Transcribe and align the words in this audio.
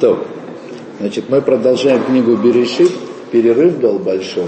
То, 0.00 0.24
значит, 1.00 1.30
мы 1.30 1.40
продолжаем 1.40 2.04
книгу 2.04 2.36
Берешит. 2.36 2.92
Перерыв 3.30 3.78
был 3.78 3.98
большой, 3.98 4.46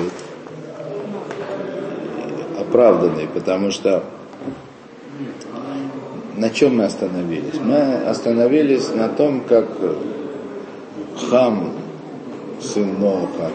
оправданный, 2.59 3.27
потому 3.27 3.71
что 3.71 4.05
на 6.37 6.51
чем 6.51 6.77
мы 6.77 6.85
остановились? 6.85 7.59
Мы 7.61 7.95
остановились 8.09 8.95
на 8.95 9.09
том, 9.09 9.41
как 9.41 9.67
Хам, 11.29 11.73
сын 12.61 13.01
Ноха, 13.01 13.51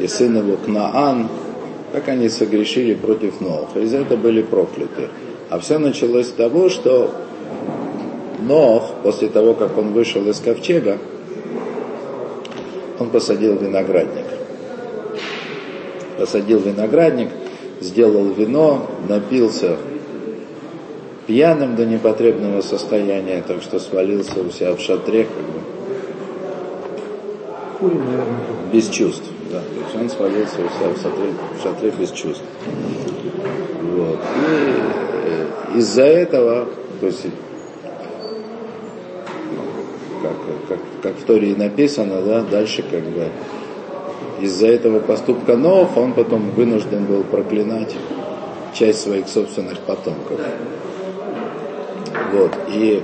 и 0.00 0.08
сын 0.08 0.36
его 0.36 0.56
Кнаан, 0.56 1.28
как 1.92 2.08
они 2.08 2.28
согрешили 2.28 2.94
против 2.94 3.40
Ноха. 3.40 3.80
Из-за 3.80 3.98
этого 3.98 4.18
были 4.18 4.42
прокляты. 4.42 5.08
А 5.50 5.60
все 5.60 5.78
началось 5.78 6.26
с 6.26 6.32
того, 6.32 6.68
что 6.68 7.14
Нох, 8.40 8.94
после 9.02 9.28
того, 9.28 9.54
как 9.54 9.78
он 9.78 9.92
вышел 9.92 10.26
из 10.28 10.40
ковчега, 10.40 10.98
он 12.98 13.10
посадил 13.10 13.56
виноградник. 13.56 14.26
Посадил 16.18 16.58
виноградник, 16.60 17.28
сделал 17.80 18.24
вино, 18.32 18.86
напился 19.08 19.76
пьяным 21.26 21.76
до 21.76 21.84
непотребного 21.84 22.62
состояния, 22.62 23.44
так 23.46 23.62
что 23.62 23.78
свалился 23.78 24.40
у 24.40 24.50
себя 24.50 24.74
в 24.74 24.80
шатре, 24.80 25.26
как 27.80 27.90
бы, 27.92 28.00
без 28.72 28.88
чувств. 28.88 29.28
Да, 29.50 29.60
то 29.60 29.80
есть 29.84 29.94
он 29.94 30.10
свалился 30.10 30.56
у 30.56 30.68
себя 30.68 30.88
в 30.94 31.00
шатре, 31.00 31.32
в 31.58 31.62
шатре 31.62 31.92
без 31.98 32.10
чувств. 32.10 32.42
Вот. 33.82 34.18
И 34.18 34.46
э, 35.24 35.46
из-за 35.78 36.02
этого, 36.04 36.68
то 37.00 37.06
есть, 37.06 37.26
как, 40.68 40.78
как, 41.08 41.18
в 41.18 41.24
Тории 41.24 41.54
написано, 41.54 42.20
да, 42.22 42.42
дальше 42.42 42.82
как 42.82 43.02
бы 43.02 43.28
из-за 44.40 44.68
этого 44.68 45.00
поступка 45.00 45.56
Нов 45.56 45.96
он 45.96 46.12
потом 46.12 46.50
вынужден 46.50 47.06
был 47.06 47.22
проклинать 47.24 47.94
часть 48.74 49.02
своих 49.02 49.28
собственных 49.28 49.78
потомков. 49.80 50.38
Вот. 52.32 52.52
И 52.68 53.02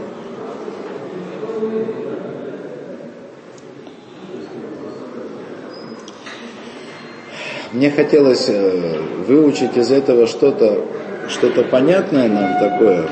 мне 7.72 7.90
хотелось 7.90 8.46
э, 8.48 9.00
выучить 9.26 9.76
из 9.76 9.90
этого 9.90 10.26
что-то 10.26 10.84
что-то 11.28 11.64
понятное 11.64 12.28
нам 12.28 12.58
такое. 12.60 13.08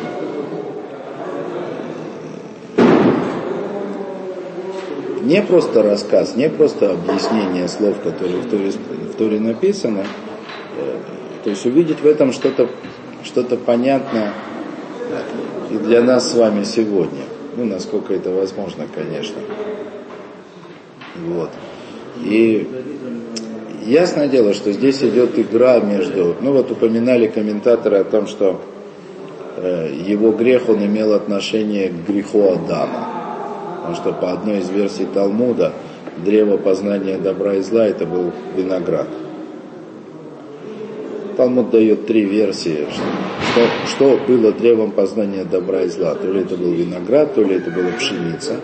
Не 5.32 5.40
просто 5.40 5.82
рассказ, 5.82 6.36
не 6.36 6.50
просто 6.50 6.90
объяснение 6.90 7.66
слов, 7.66 7.96
которые 8.04 8.42
в 8.42 8.50
Торе, 8.50 8.70
в 8.70 9.14
Торе 9.14 9.40
написано. 9.40 10.04
Э, 10.76 10.98
то 11.42 11.48
есть 11.48 11.64
увидеть 11.64 12.00
в 12.00 12.06
этом 12.06 12.34
что-то 12.34 12.68
что 13.24 13.42
понятное 13.56 14.34
и 15.70 15.74
для 15.76 16.02
нас 16.02 16.30
с 16.30 16.34
вами 16.34 16.64
сегодня. 16.64 17.22
Ну, 17.56 17.64
насколько 17.64 18.12
это 18.12 18.28
возможно, 18.28 18.84
конечно. 18.94 19.40
Вот. 21.26 21.48
И 22.22 22.68
ясное 23.86 24.28
дело, 24.28 24.52
что 24.52 24.70
здесь 24.72 25.02
идет 25.02 25.38
игра 25.38 25.80
между... 25.80 26.36
Ну, 26.42 26.52
вот 26.52 26.70
упоминали 26.70 27.26
комментаторы 27.26 27.96
о 27.96 28.04
том, 28.04 28.26
что 28.26 28.60
э, 29.56 29.94
его 30.06 30.32
грех, 30.32 30.68
он 30.68 30.84
имел 30.84 31.14
отношение 31.14 31.88
к 31.88 32.06
греху 32.06 32.50
Адама. 32.50 33.21
Потому 33.82 33.96
что 33.96 34.12
по 34.12 34.32
одной 34.32 34.58
из 34.58 34.70
версий 34.70 35.06
Талмуда 35.12 35.72
древо 36.24 36.56
познания 36.56 37.18
добра 37.18 37.54
и 37.54 37.62
зла 37.62 37.84
это 37.84 38.06
был 38.06 38.30
виноград. 38.56 39.08
Талмуд 41.36 41.70
дает 41.70 42.06
три 42.06 42.24
версии, 42.24 42.86
что, 43.50 43.66
что 43.88 44.20
было 44.28 44.52
древом 44.52 44.92
познания 44.92 45.44
добра 45.44 45.82
и 45.82 45.88
зла. 45.88 46.14
То 46.14 46.30
ли 46.30 46.42
это 46.42 46.56
был 46.56 46.72
виноград, 46.72 47.34
то 47.34 47.42
ли 47.42 47.56
это 47.56 47.72
была 47.72 47.90
пшеница. 47.98 48.60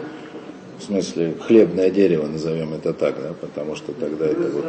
В 0.79 0.84
смысле, 0.84 1.35
хлебное 1.41 1.91
дерево, 1.91 2.29
назовем 2.29 2.75
это 2.75 2.93
так, 2.93 3.17
да, 3.21 3.35
потому 3.41 3.75
что 3.75 3.93
тогда 3.93 4.27
это 4.27 4.41
был 4.43 4.62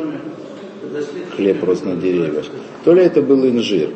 хлеб 1.36 1.64
рос 1.64 1.84
на 1.84 1.96
деревьях. 1.96 2.46
То 2.84 2.94
ли 2.94 3.04
это 3.04 3.22
был 3.22 3.46
инжир. 3.46 3.92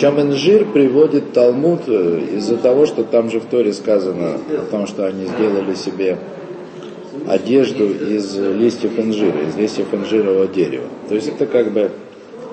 Причем 0.00 0.18
инжир 0.18 0.64
приводит 0.64 1.34
Талмуд 1.34 1.82
э, 1.86 2.22
из-за 2.36 2.56
того, 2.56 2.86
что 2.86 3.04
там 3.04 3.30
же 3.30 3.38
в 3.38 3.44
Торе 3.44 3.74
сказано 3.74 4.38
о 4.48 4.70
том, 4.70 4.86
что 4.86 5.04
они 5.04 5.26
сделали 5.26 5.74
себе 5.74 6.16
одежду 7.28 7.84
из 7.84 8.34
листьев 8.34 8.98
инжира, 8.98 9.42
из 9.46 9.56
листьев 9.56 9.92
инжирового 9.92 10.46
дерева. 10.46 10.86
То 11.10 11.16
есть 11.16 11.28
это 11.28 11.44
как 11.44 11.72
бы 11.72 11.90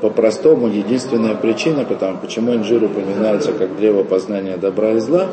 по-простому 0.02 0.68
единственная 0.68 1.36
причина, 1.36 1.86
потому, 1.86 2.18
почему 2.18 2.54
инжир 2.54 2.84
упоминается 2.84 3.54
как 3.54 3.78
древо 3.78 4.04
познания 4.04 4.58
добра 4.58 4.92
и 4.92 5.00
зла, 5.00 5.30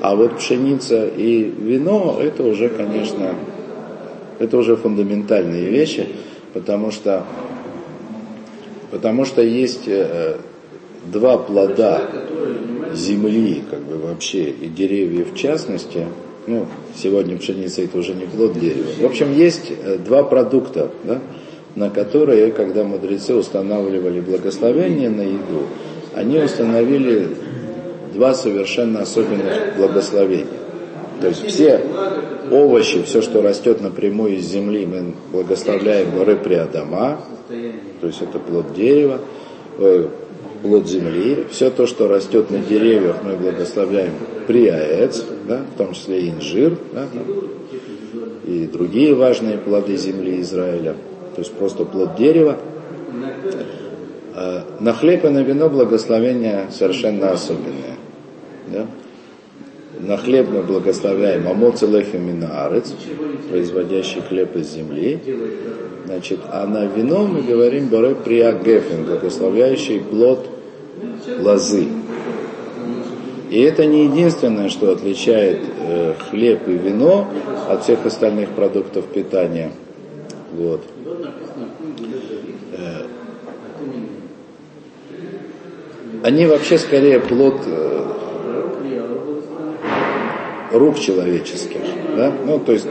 а 0.00 0.16
вот 0.16 0.38
пшеница 0.38 1.06
и 1.06 1.44
вино, 1.44 2.18
это 2.20 2.42
уже, 2.42 2.70
конечно, 2.70 3.36
это 4.40 4.56
уже 4.56 4.74
фундаментальные 4.74 5.66
вещи, 5.66 6.08
потому 6.54 6.90
что, 6.90 7.22
потому 8.90 9.24
что 9.24 9.42
есть 9.42 9.84
э, 9.86 10.38
два 11.06 11.38
плода 11.38 12.02
земли, 12.94 13.62
как 13.70 13.80
бы 13.80 13.96
вообще, 13.98 14.50
и 14.50 14.68
деревьев 14.68 15.32
в 15.32 15.36
частности, 15.36 16.06
ну, 16.46 16.66
сегодня 16.94 17.38
пшеница 17.38 17.82
это 17.82 17.98
уже 17.98 18.14
не 18.14 18.26
плод 18.26 18.58
дерева. 18.58 18.88
В 19.00 19.04
общем, 19.04 19.32
есть 19.32 19.70
э, 19.70 19.98
два 19.98 20.24
продукта, 20.24 20.90
да, 21.04 21.20
на 21.74 21.88
которые, 21.88 22.50
когда 22.50 22.84
мудрецы 22.84 23.34
устанавливали 23.34 24.20
благословение 24.20 25.08
на 25.08 25.22
еду, 25.22 25.62
они 26.14 26.38
установили 26.38 27.28
два 28.12 28.34
совершенно 28.34 29.02
особенных 29.02 29.76
благословения. 29.76 30.46
То 31.20 31.28
есть 31.28 31.46
все 31.46 31.80
овощи, 32.50 33.02
все, 33.04 33.22
что 33.22 33.40
растет 33.40 33.80
напрямую 33.80 34.36
из 34.36 34.44
земли, 34.44 34.84
мы 34.84 35.14
благословляем 35.30 36.10
горы 36.10 36.36
Приадама, 36.36 37.20
то 38.00 38.06
есть 38.06 38.20
это 38.20 38.38
плод 38.38 38.74
дерева, 38.74 39.20
э, 39.78 40.08
плод 40.62 40.88
земли. 40.88 41.44
Все 41.50 41.70
то, 41.70 41.86
что 41.86 42.08
растет 42.08 42.50
на 42.50 42.58
деревьях, 42.58 43.16
мы 43.24 43.36
благословляем 43.36 44.12
Приаэц, 44.46 45.22
да, 45.48 45.62
в 45.74 45.78
том 45.78 45.92
числе 45.92 46.28
инжир, 46.28 46.76
да, 46.92 47.06
и 48.44 48.66
другие 48.66 49.14
важные 49.14 49.58
плоды 49.58 49.96
земли 49.96 50.40
Израиля 50.40 50.96
то 51.34 51.40
есть 51.40 51.52
просто 51.52 51.84
плод 51.84 52.16
дерева. 52.16 52.58
А, 54.34 54.64
на 54.80 54.92
хлеб 54.92 55.24
и 55.24 55.28
на 55.28 55.42
вино 55.42 55.68
благословение 55.68 56.66
совершенно 56.70 57.32
особенное. 57.32 57.96
Да? 58.68 58.86
На 60.00 60.16
хлеб 60.16 60.48
мы 60.50 60.62
благословляем 60.62 61.46
амоцелефи 61.48 62.16
минаарец, 62.16 62.94
производящий 63.50 64.20
хлеб 64.20 64.56
из 64.56 64.72
земли. 64.72 65.20
Значит, 66.06 66.40
а 66.50 66.66
на 66.66 66.86
вино 66.86 67.26
мы 67.26 67.42
говорим 67.42 67.88
боре 67.88 68.14
приагефин, 68.14 69.04
благословляющий 69.04 70.00
плод 70.00 70.48
лозы. 71.38 71.88
И 73.50 73.60
это 73.60 73.84
не 73.84 74.06
единственное, 74.06 74.70
что 74.70 74.92
отличает 74.92 75.60
э, 75.78 76.14
хлеб 76.30 76.66
и 76.68 76.72
вино 76.72 77.28
от 77.68 77.84
всех 77.84 78.06
остальных 78.06 78.48
продуктов 78.50 79.04
питания. 79.06 79.72
Вот. 80.52 80.82
Э, 82.72 83.06
они 86.22 86.46
вообще 86.46 86.78
скорее 86.78 87.20
плод 87.20 87.60
э, 87.66 87.92
рук 90.72 90.98
человеческих. 90.98 91.80
Да? 92.16 92.32
Ну, 92.46 92.58
то 92.58 92.72
есть 92.72 92.86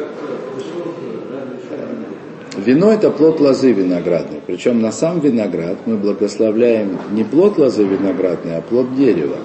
вино 2.65 2.91
это 2.91 3.11
плод 3.11 3.39
лозы 3.39 3.71
виноградной. 3.71 4.41
Причем 4.45 4.81
на 4.81 4.91
сам 4.91 5.19
виноград 5.19 5.77
мы 5.85 5.97
благословляем 5.97 6.97
не 7.11 7.23
плод 7.23 7.57
лозы 7.57 7.83
виноградной, 7.83 8.57
а 8.57 8.61
плод 8.61 8.95
дерева. 8.95 9.37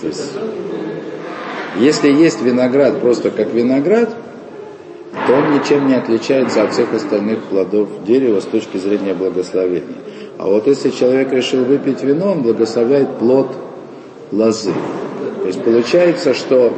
То 0.00 0.06
есть, 0.08 0.32
если 1.78 2.10
есть 2.10 2.42
виноград 2.42 3.00
просто 3.00 3.30
как 3.30 3.52
виноград, 3.52 4.14
то 5.26 5.32
он 5.32 5.54
ничем 5.58 5.88
не 5.88 5.94
отличается 5.94 6.62
от 6.62 6.72
всех 6.72 6.92
остальных 6.94 7.42
плодов 7.44 7.88
дерева 8.06 8.40
с 8.40 8.44
точки 8.44 8.76
зрения 8.76 9.14
благословения. 9.14 9.96
А 10.38 10.46
вот 10.46 10.66
если 10.66 10.90
человек 10.90 11.32
решил 11.32 11.64
выпить 11.64 12.02
вино, 12.02 12.32
он 12.32 12.42
благословляет 12.42 13.16
плод 13.18 13.48
лозы. 14.30 14.72
То 15.40 15.46
есть 15.46 15.62
получается, 15.62 16.34
что 16.34 16.74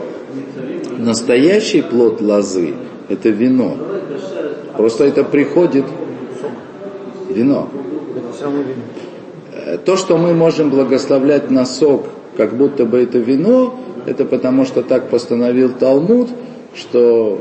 настоящий 0.98 1.82
плод 1.82 2.20
лозы– 2.20 2.74
это 3.08 3.30
вино. 3.30 3.76
Просто 4.78 5.04
это 5.04 5.24
приходит 5.24 5.84
вино. 7.28 7.68
То, 9.84 9.96
что 9.98 10.16
мы 10.16 10.32
можем 10.32 10.70
благословлять 10.70 11.50
на 11.50 11.66
сок, 11.66 12.06
как 12.38 12.54
будто 12.54 12.86
бы 12.86 13.02
это 13.02 13.18
вино, 13.18 13.78
это 14.06 14.24
потому 14.24 14.64
что 14.64 14.82
так 14.82 15.10
постановил 15.10 15.70
Талмуд– 15.74 16.30
что 16.78 17.38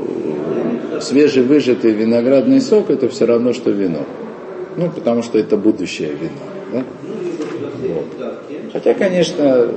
свежевыжатый 1.00 1.92
виноградный 1.92 2.60
сок 2.60 2.90
это 2.90 3.08
все 3.08 3.26
равно, 3.26 3.52
что 3.52 3.70
вино. 3.70 4.00
Ну, 4.76 4.90
потому 4.90 5.22
что 5.22 5.38
это 5.38 5.56
будущее 5.56 6.10
вино. 6.10 6.30
Да? 6.72 6.84
Вот. 7.88 8.72
Хотя, 8.72 8.94
конечно, 8.94 9.68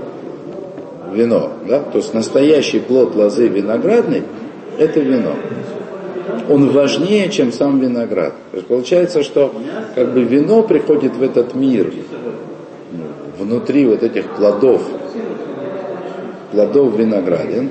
вино, 1.11 1.53
да, 1.67 1.79
то 1.79 1.97
есть 1.97 2.13
настоящий 2.13 2.79
плод 2.79 3.15
лозы 3.15 3.47
виноградной– 3.47 4.23
это 4.77 4.99
вино. 4.99 5.35
Он 6.49 6.69
важнее, 6.69 7.29
чем 7.29 7.51
сам 7.51 7.79
виноград. 7.79 8.33
То 8.51 8.57
есть 8.57 8.67
получается, 8.67 9.23
что 9.23 9.53
как 9.95 10.13
бы 10.13 10.23
вино 10.23 10.63
приходит 10.63 11.15
в 11.15 11.23
этот 11.23 11.55
мир 11.55 11.93
внутри 13.37 13.85
вот 13.85 14.03
этих 14.03 14.25
плодов, 14.35 14.81
плодов 16.51 16.97
виноградин. 16.97 17.69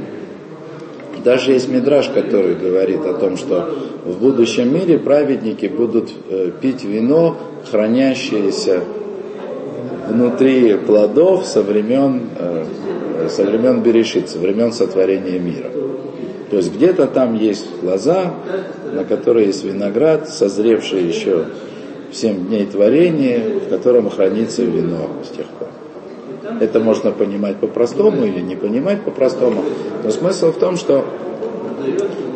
Даже 1.24 1.52
есть 1.52 1.68
мидраж, 1.68 2.08
который 2.08 2.54
говорит 2.54 3.04
о 3.04 3.14
том, 3.14 3.36
что 3.36 3.74
в 4.04 4.18
будущем 4.18 4.72
мире 4.72 4.98
праведники 4.98 5.66
будут 5.66 6.10
э, 6.30 6.50
пить 6.62 6.82
вино, 6.84 7.36
хранящееся 7.70 8.80
внутри 10.08 10.76
плодов 10.76 11.44
со 11.44 11.62
времен, 11.62 12.22
э, 12.38 12.64
со 13.28 13.44
времен 13.44 13.82
Берешит, 13.82 14.30
со 14.30 14.38
времен 14.38 14.72
сотворения 14.72 15.38
мира. 15.38 15.70
То 16.50 16.56
есть 16.56 16.74
где-то 16.74 17.06
там 17.06 17.34
есть 17.34 17.66
лоза, 17.82 18.34
на 18.92 19.04
которой 19.04 19.46
есть 19.46 19.64
виноград, 19.64 20.28
созревший 20.28 21.04
еще 21.04 21.46
в 22.10 22.16
7 22.16 22.48
дней 22.48 22.66
творения, 22.66 23.60
в 23.60 23.68
котором 23.68 24.10
хранится 24.10 24.62
вино 24.62 25.08
с 25.24 25.28
тех 25.36 25.46
пор. 25.46 25.68
Это 26.60 26.80
можно 26.80 27.12
понимать 27.12 27.56
по-простому 27.58 28.24
или 28.24 28.40
не 28.40 28.56
понимать 28.56 29.02
по-простому. 29.02 29.62
Но 30.02 30.10
смысл 30.10 30.50
в 30.50 30.58
том, 30.58 30.76
что 30.76 31.04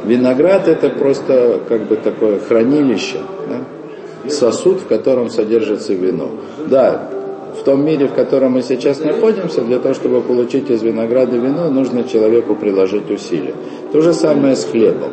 виноград 0.05 0.69
это 0.69 0.91
просто 0.91 1.61
как 1.69 1.89
бы 1.89 1.97
такое 1.97 2.39
хранилище, 2.39 3.19
да? 3.49 4.31
сосуд, 4.31 4.81
в 4.81 4.87
котором 4.87 5.29
содержится 5.29 5.93
вино. 5.93 6.31
Да, 6.67 7.11
в 7.59 7.63
том 7.63 7.85
мире, 7.85 8.07
в 8.07 8.15
котором 8.15 8.53
мы 8.53 8.63
сейчас 8.63 9.01
находимся, 9.01 9.63
для 9.63 9.79
того, 9.79 9.95
чтобы 9.95 10.21
получить 10.21 10.71
из 10.71 10.83
винограда 10.83 11.37
вино, 11.37 11.71
нужно 11.71 12.05
человеку 12.05 12.55
приложить 12.55 13.11
усилия. 13.11 13.55
То 13.93 14.01
же 14.01 14.13
самое 14.13 14.57
с 14.57 14.65
хлебом. 14.65 15.11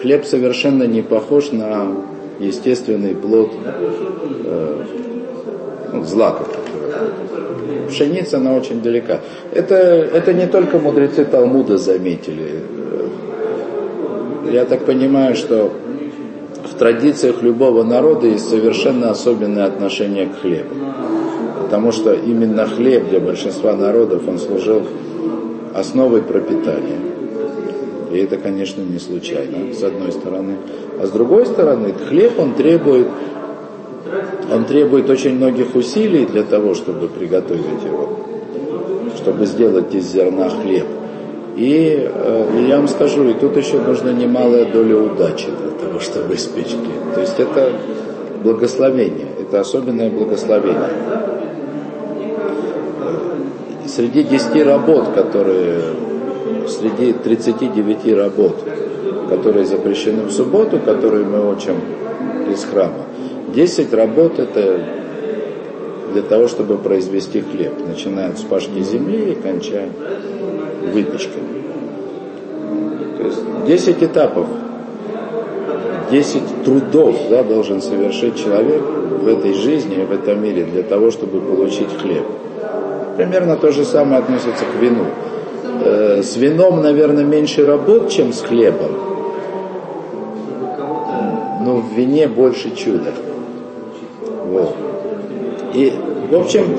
Хлеб 0.00 0.24
совершенно 0.24 0.84
не 0.84 1.02
похож 1.02 1.52
на 1.52 1.88
естественный 2.40 3.14
плод 3.14 3.52
э, 4.44 4.84
ну, 5.92 6.04
злаков. 6.04 6.48
Пшеница, 7.88 8.38
она 8.38 8.54
очень 8.54 8.82
далека. 8.82 9.20
Это, 9.52 9.74
это 9.76 10.32
не 10.32 10.46
только 10.46 10.78
мудрецы 10.78 11.24
Талмуда 11.24 11.78
заметили. 11.78 12.60
Я 14.50 14.64
так 14.64 14.84
понимаю, 14.84 15.36
что 15.36 15.72
в 16.64 16.74
традициях 16.76 17.42
любого 17.42 17.84
народа 17.84 18.26
есть 18.26 18.48
совершенно 18.48 19.10
особенное 19.10 19.66
отношение 19.66 20.26
к 20.26 20.40
хлебу. 20.40 20.74
Потому 21.74 21.90
что 21.90 22.14
именно 22.14 22.66
хлеб 22.66 23.08
для 23.08 23.18
большинства 23.18 23.74
народов, 23.74 24.28
он 24.28 24.38
служил 24.38 24.82
основой 25.74 26.22
пропитания. 26.22 27.00
И 28.12 28.18
это, 28.18 28.36
конечно, 28.36 28.80
не 28.80 29.00
случайно, 29.00 29.74
с 29.74 29.82
одной 29.82 30.12
стороны. 30.12 30.54
А 31.00 31.06
с 31.06 31.10
другой 31.10 31.46
стороны, 31.46 31.92
хлеб, 31.92 32.38
он 32.38 32.54
требует 32.54 33.08
он 34.52 34.66
требует 34.66 35.10
очень 35.10 35.34
многих 35.34 35.74
усилий 35.74 36.26
для 36.26 36.44
того, 36.44 36.74
чтобы 36.74 37.08
приготовить 37.08 37.82
его, 37.84 38.20
чтобы 39.16 39.44
сделать 39.44 39.92
из 39.96 40.04
зерна 40.12 40.50
хлеб. 40.50 40.86
И, 41.56 42.08
э, 42.08 42.46
и 42.56 42.68
я 42.68 42.76
вам 42.76 42.86
скажу, 42.86 43.28
и 43.28 43.34
тут 43.34 43.56
еще 43.56 43.80
нужна 43.80 44.12
немалая 44.12 44.66
доля 44.66 44.96
удачи 44.96 45.48
для 45.48 45.88
того, 45.88 45.98
чтобы 45.98 46.36
испечь 46.36 46.70
хлеб. 46.70 47.14
То 47.16 47.20
есть 47.20 47.40
это 47.40 47.72
благословение, 48.44 49.26
это 49.40 49.58
особенное 49.58 50.08
благословение. 50.08 51.33
Среди 53.86 54.22
10 54.22 54.64
работ, 54.64 55.08
которые, 55.14 55.80
среди 56.68 57.12
39 57.12 58.16
работ, 58.16 58.56
которые 59.28 59.66
запрещены 59.66 60.24
в 60.24 60.32
субботу, 60.32 60.78
которые 60.78 61.26
мы 61.26 61.52
учим 61.52 61.76
из 62.50 62.64
храма, 62.64 63.04
10 63.54 63.92
работ 63.92 64.38
это 64.38 64.80
для 66.12 66.22
того, 66.22 66.48
чтобы 66.48 66.78
произвести 66.78 67.40
хлеб, 67.40 67.74
начиная 67.86 68.34
с 68.34 68.40
пашки 68.40 68.80
земли 68.80 69.32
и 69.32 69.34
кончая 69.34 69.88
выпечкой. 70.92 71.42
То 73.18 73.24
есть 73.24 73.40
10 73.66 74.02
этапов, 74.02 74.46
10 76.10 76.64
трудов 76.64 77.16
да, 77.28 77.42
должен 77.42 77.82
совершить 77.82 78.36
человек 78.36 78.82
в 78.82 79.28
этой 79.28 79.52
жизни, 79.54 80.04
в 80.04 80.12
этом 80.12 80.42
мире, 80.42 80.64
для 80.64 80.82
того, 80.82 81.10
чтобы 81.10 81.40
получить 81.40 81.92
хлеб. 82.00 82.24
Примерно 83.16 83.56
то 83.56 83.70
же 83.70 83.84
самое 83.84 84.18
относится 84.18 84.64
к 84.64 84.82
вину. 84.82 85.06
Э, 85.84 86.22
с 86.22 86.36
вином, 86.36 86.82
наверное, 86.82 87.24
меньше 87.24 87.64
работ, 87.64 88.10
чем 88.10 88.32
с 88.32 88.42
хлебом. 88.42 88.92
Но 91.60 91.76
в 91.76 91.92
вине 91.96 92.26
больше 92.28 92.74
чуда. 92.74 93.12
Вот. 94.46 94.74
И, 95.74 95.92
в 96.30 96.36
общем, 96.36 96.76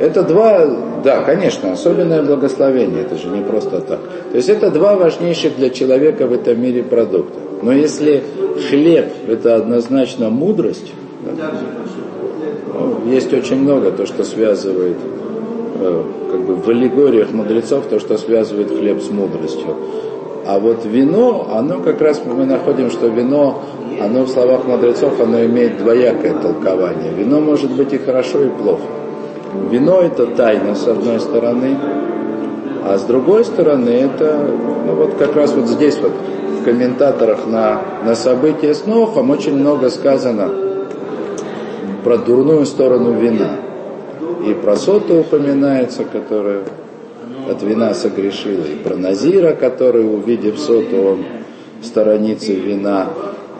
это 0.00 0.22
два, 0.22 0.66
да, 1.02 1.22
конечно, 1.22 1.72
особенное 1.72 2.22
благословение, 2.22 3.02
это 3.02 3.16
же 3.16 3.28
не 3.28 3.42
просто 3.42 3.80
так. 3.80 4.00
То 4.30 4.36
есть 4.36 4.48
это 4.48 4.70
два 4.70 4.96
важнейших 4.96 5.56
для 5.56 5.70
человека 5.70 6.26
в 6.26 6.32
этом 6.32 6.60
мире 6.60 6.82
продукта. 6.82 7.38
Но 7.62 7.72
если 7.72 8.22
хлеб 8.68 9.06
это 9.26 9.56
однозначно 9.56 10.30
мудрость, 10.30 10.92
ну, 12.74 13.10
есть 13.10 13.32
очень 13.32 13.56
много 13.56 13.90
то, 13.90 14.06
что 14.06 14.24
связывает 14.24 14.96
как 15.78 16.40
бы 16.40 16.56
в 16.56 16.68
аллегориях 16.68 17.32
мудрецов, 17.32 17.86
то, 17.86 17.98
что 18.00 18.18
связывает 18.18 18.70
хлеб 18.70 19.00
с 19.00 19.10
мудростью. 19.10 19.76
А 20.46 20.58
вот 20.58 20.84
вино, 20.84 21.48
оно 21.52 21.80
как 21.80 22.00
раз 22.00 22.22
мы 22.24 22.46
находим, 22.46 22.90
что 22.90 23.08
вино 23.08 23.62
оно 24.00 24.24
в 24.24 24.28
словах 24.28 24.64
мудрецов, 24.64 25.20
оно 25.20 25.44
имеет 25.44 25.78
двоякое 25.78 26.34
толкование. 26.34 27.12
Вино 27.12 27.40
может 27.40 27.70
быть 27.72 27.92
и 27.92 27.98
хорошо, 27.98 28.44
и 28.44 28.48
плохо. 28.48 28.82
Вино 29.70 30.00
это 30.00 30.26
тайна, 30.26 30.74
с 30.74 30.86
одной 30.86 31.20
стороны, 31.20 31.76
а 32.84 32.96
с 32.96 33.02
другой 33.02 33.44
стороны 33.44 33.90
это, 33.90 34.38
ну 34.86 34.94
вот 34.94 35.14
как 35.18 35.34
раз 35.34 35.52
вот 35.52 35.66
здесь 35.66 35.98
вот 36.00 36.12
в 36.60 36.64
комментаторах 36.64 37.46
на, 37.46 37.80
на 38.04 38.14
события 38.14 38.74
с 38.74 38.86
Нохом 38.86 39.30
очень 39.30 39.56
много 39.56 39.90
сказано 39.90 40.50
про 42.04 42.18
дурную 42.18 42.64
сторону 42.66 43.12
вина. 43.12 43.67
И 44.46 44.54
про 44.54 44.76
Соту 44.76 45.20
упоминается, 45.20 46.04
которая 46.04 46.62
от 47.48 47.62
вина 47.62 47.94
согрешила, 47.94 48.64
и 48.64 48.76
про 48.76 48.96
Назира, 48.96 49.52
который, 49.52 50.04
увидев 50.04 50.58
Соту, 50.58 50.96
он 50.96 51.24
сторонится 51.82 52.52
вина. 52.52 53.08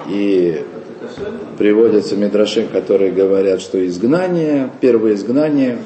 И 0.09 0.63
приводятся 1.59 2.17
мидраши, 2.17 2.67
которые 2.73 3.11
говорят, 3.13 3.61
что 3.61 3.85
изгнание, 3.87 4.71
первое 4.81 5.15
изгнание 5.15 5.79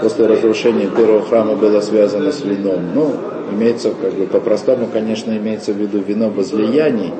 после 0.00 0.26
разрушения 0.26 0.88
первого 0.88 1.22
храма 1.22 1.54
было 1.54 1.80
связано 1.80 2.32
с 2.32 2.42
вином. 2.44 2.80
Ну, 2.94 3.14
имеется, 3.52 3.90
как 3.90 4.12
бы, 4.14 4.26
по-простому, 4.26 4.88
конечно, 4.92 5.36
имеется 5.36 5.72
в 5.72 5.76
виду 5.76 5.98
вино 5.98 6.30
возлияний, 6.30 7.12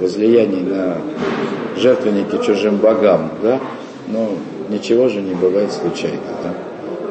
возлияний 0.00 0.62
на 0.62 0.98
жертвенники 1.76 2.44
чужим 2.44 2.76
богам, 2.76 3.30
да, 3.42 3.60
но 4.08 4.30
ничего 4.70 5.08
же 5.08 5.20
не 5.20 5.34
бывает 5.34 5.72
случайно, 5.72 6.20
да. 6.42 6.54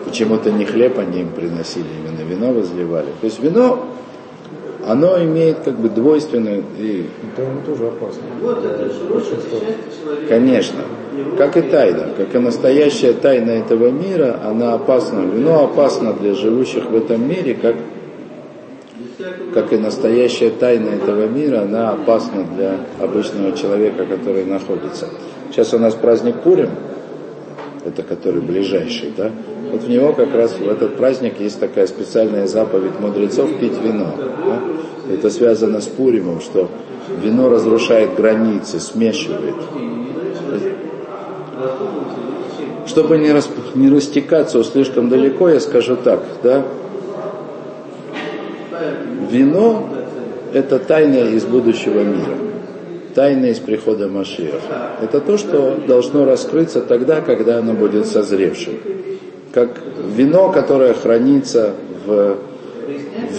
Почему-то 0.05 0.51
не 0.51 0.65
хлеб 0.65 0.97
они 0.97 1.21
им 1.21 1.29
приносили, 1.29 1.85
именно 2.03 2.27
вино 2.27 2.53
возливали. 2.53 3.07
То 3.21 3.25
есть 3.25 3.39
вино 3.39 3.85
оно 4.87 5.21
имеет 5.23 5.59
как 5.59 5.75
бы 5.75 5.89
двойственную... 5.89 6.63
И... 6.77 7.05
Это 7.33 7.47
оно 7.47 7.61
тоже 7.65 7.87
опасно. 7.87 8.23
Конечно. 10.27 10.79
Как 11.37 11.57
и 11.57 11.61
тайна, 11.61 12.07
как 12.17 12.33
и 12.33 12.39
настоящая 12.39 13.13
тайна 13.13 13.51
этого 13.51 13.91
мира, 13.91 14.39
она 14.43 14.73
опасна. 14.73 15.19
Вино 15.19 15.65
опасно 15.65 16.13
для 16.13 16.33
живущих 16.33 16.85
в 16.85 16.95
этом 16.95 17.27
мире, 17.27 17.55
как, 17.61 17.75
как 19.53 19.73
и 19.73 19.77
настоящая 19.77 20.49
тайна 20.49 20.89
этого 20.89 21.27
мира, 21.27 21.61
она 21.61 21.91
опасна 21.91 22.45
для 22.55 22.77
обычного 22.99 23.51
человека, 23.51 24.05
который 24.05 24.45
находится. 24.45 25.07
Сейчас 25.51 25.73
у 25.73 25.77
нас 25.77 25.93
праздник 25.93 26.37
Пурим, 26.37 26.69
это 27.89 28.03
который 28.03 28.41
ближайший, 28.41 29.11
да, 29.15 29.31
вот 29.71 29.83
в 29.83 29.89
него 29.89 30.13
как 30.13 30.33
раз 30.33 30.53
в 30.53 30.67
этот 30.67 30.95
праздник 30.97 31.39
есть 31.39 31.59
такая 31.59 31.85
специальная 31.87 32.47
заповедь 32.47 32.99
мудрецов 32.99 33.49
пить 33.59 33.77
вино. 33.83 34.13
Да? 34.17 35.13
Это 35.13 35.29
связано 35.29 35.81
с 35.81 35.87
Пуримом, 35.87 36.41
что 36.41 36.69
вино 37.21 37.49
разрушает 37.49 38.15
границы, 38.15 38.79
смешивает. 38.79 39.55
Чтобы 42.87 43.19
не, 43.19 43.31
рас, 43.31 43.47
не 43.75 43.89
растекаться 43.89 44.63
слишком 44.63 45.09
далеко, 45.09 45.49
я 45.49 45.59
скажу 45.59 45.95
так, 45.95 46.23
да, 46.41 46.65
Вино– 49.29 49.87
это 50.53 50.79
тайна 50.79 51.17
из 51.17 51.45
будущего 51.45 51.99
мира, 51.99 52.35
тайна 53.15 53.47
из 53.47 53.59
прихода 53.59 54.07
Машиаха. 54.07 54.91
Это 55.01 55.19
то, 55.19 55.37
что 55.37 55.77
должно 55.87 56.25
раскрыться 56.25 56.81
тогда, 56.81 57.21
когда 57.21 57.57
оно 57.59 57.73
будет 57.73 58.05
созревшим. 58.07 58.73
Как 59.53 59.69
вино, 60.15 60.51
которое 60.51 60.93
хранится 60.93 61.73
в, 62.05 62.37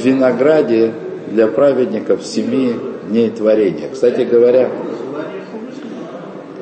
винограде 0.02 0.92
для 1.30 1.46
праведников 1.46 2.24
семи 2.24 2.74
дней 3.08 3.30
творения. 3.30 3.88
Кстати 3.92 4.22
говоря, 4.22 4.70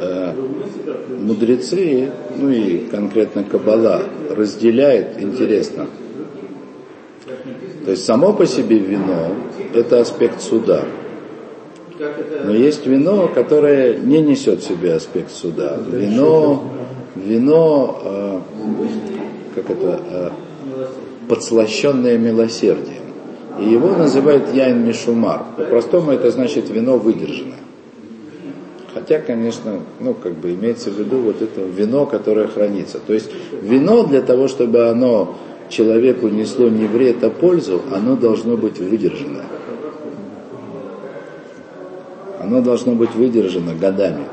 э, 0.00 0.32
мудрецы, 1.18 2.10
ну 2.36 2.50
и 2.50 2.78
конкретно 2.90 3.44
Каббала, 3.44 4.02
разделяет, 4.30 5.20
интересно, 5.20 5.86
то 7.84 7.92
есть 7.92 8.04
само 8.04 8.32
по 8.32 8.46
себе 8.46 8.78
вино– 8.78 9.34
это 9.74 10.00
аспект 10.00 10.40
суда. 10.40 10.84
Но 12.44 12.52
есть 12.52 12.86
вино, 12.86 13.28
которое 13.28 13.98
не 13.98 14.20
несет 14.20 14.60
в 14.60 14.66
себе 14.66 14.94
аспект 14.94 15.30
суда. 15.30 15.78
Вино, 15.90 16.62
вино 17.16 18.02
э, 18.04 18.40
как 19.54 19.70
это, 19.70 20.00
э, 20.10 20.30
подслащенное 21.28 22.16
милосердием. 22.18 23.02
И 23.60 23.68
его 23.68 23.90
называют 23.96 24.54
яин 24.54 24.86
мишумар. 24.86 25.42
По-простому 25.56 26.12
это 26.12 26.30
значит 26.30 26.70
вино 26.70 26.96
выдержанное. 26.96 27.58
Хотя, 28.94 29.18
конечно, 29.18 29.80
ну, 30.00 30.14
как 30.14 30.34
бы 30.34 30.54
имеется 30.54 30.90
в 30.90 30.98
виду 30.98 31.18
вот 31.18 31.42
это 31.42 31.60
вино, 31.60 32.06
которое 32.06 32.46
хранится. 32.46 32.98
То 33.04 33.12
есть 33.12 33.30
вино 33.62 34.04
для 34.04 34.22
того, 34.22 34.48
чтобы 34.48 34.88
оно 34.88 35.36
человеку 35.68 36.28
несло 36.28 36.68
не 36.68 36.86
вред, 36.86 37.22
а 37.24 37.30
пользу, 37.30 37.82
оно 37.92 38.16
должно 38.16 38.56
быть 38.56 38.78
выдержано. 38.78 39.44
Оно 42.48 42.62
должно 42.62 42.94
быть 42.94 43.14
выдержано 43.14 43.74
годами. 43.74 44.24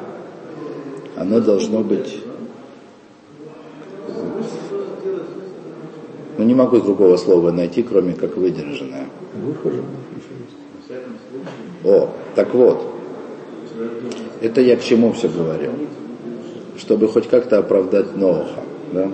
Оно 1.18 1.42
должно 1.42 1.82
быть... 1.82 2.22
Ну, 6.38 6.46
не 6.46 6.56
могу 6.56 6.80
другого 6.80 7.18
слова 7.18 7.52
найти, 7.52 7.84
кроме 7.84 8.14
как 8.14 8.38
выдержанное. 8.38 9.08
О, 11.84 12.10
так 12.36 12.54
вот. 12.54 12.88
Это 14.40 14.62
я 14.62 14.78
к 14.78 14.82
чему 14.82 15.12
все 15.12 15.28
говорю? 15.28 15.72
Чтобы 16.78 17.10
хоть 17.10 17.28
как-то 17.28 17.58
оправдать 17.58 18.16
Ноха. 18.16 18.62
Да? 18.94 19.12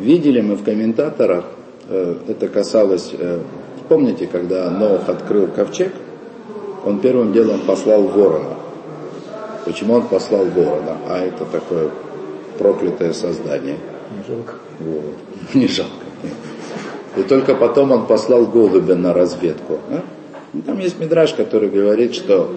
Видели 0.00 0.40
мы 0.40 0.54
в 0.54 0.64
комментаторах, 0.64 1.44
э, 1.90 2.16
это 2.26 2.48
касалось, 2.48 3.12
э, 3.12 3.40
помните, 3.90 4.26
когда 4.26 4.70
Ноах 4.70 5.10
открыл 5.10 5.46
ковчег, 5.48 5.92
он 6.84 7.00
первым 7.00 7.32
делом 7.32 7.60
послал 7.60 8.02
ворона. 8.02 8.56
Почему 9.64 9.94
он 9.94 10.02
послал 10.08 10.44
ворона? 10.46 10.96
А 11.08 11.18
это 11.18 11.44
такое 11.44 11.90
проклятое 12.58 13.12
создание. 13.12 13.78
Не 14.16 14.34
жалко. 14.34 14.54
Вот. 14.80 15.14
Не 15.54 15.68
жалко. 15.68 15.92
Нет. 16.22 16.32
И 17.16 17.22
только 17.22 17.54
потом 17.54 17.92
он 17.92 18.06
послал 18.06 18.46
голубя 18.46 18.94
на 18.94 19.12
разведку. 19.12 19.78
А? 19.90 20.02
Там 20.66 20.78
есть 20.78 20.98
мидраж, 20.98 21.34
который 21.34 21.68
говорит, 21.68 22.14
что 22.14 22.56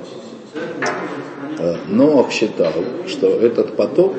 э, 1.60 1.75
Ноах 1.88 2.32
считал, 2.32 2.74
что 3.08 3.27
этот 3.27 3.75
потоп, 3.75 4.15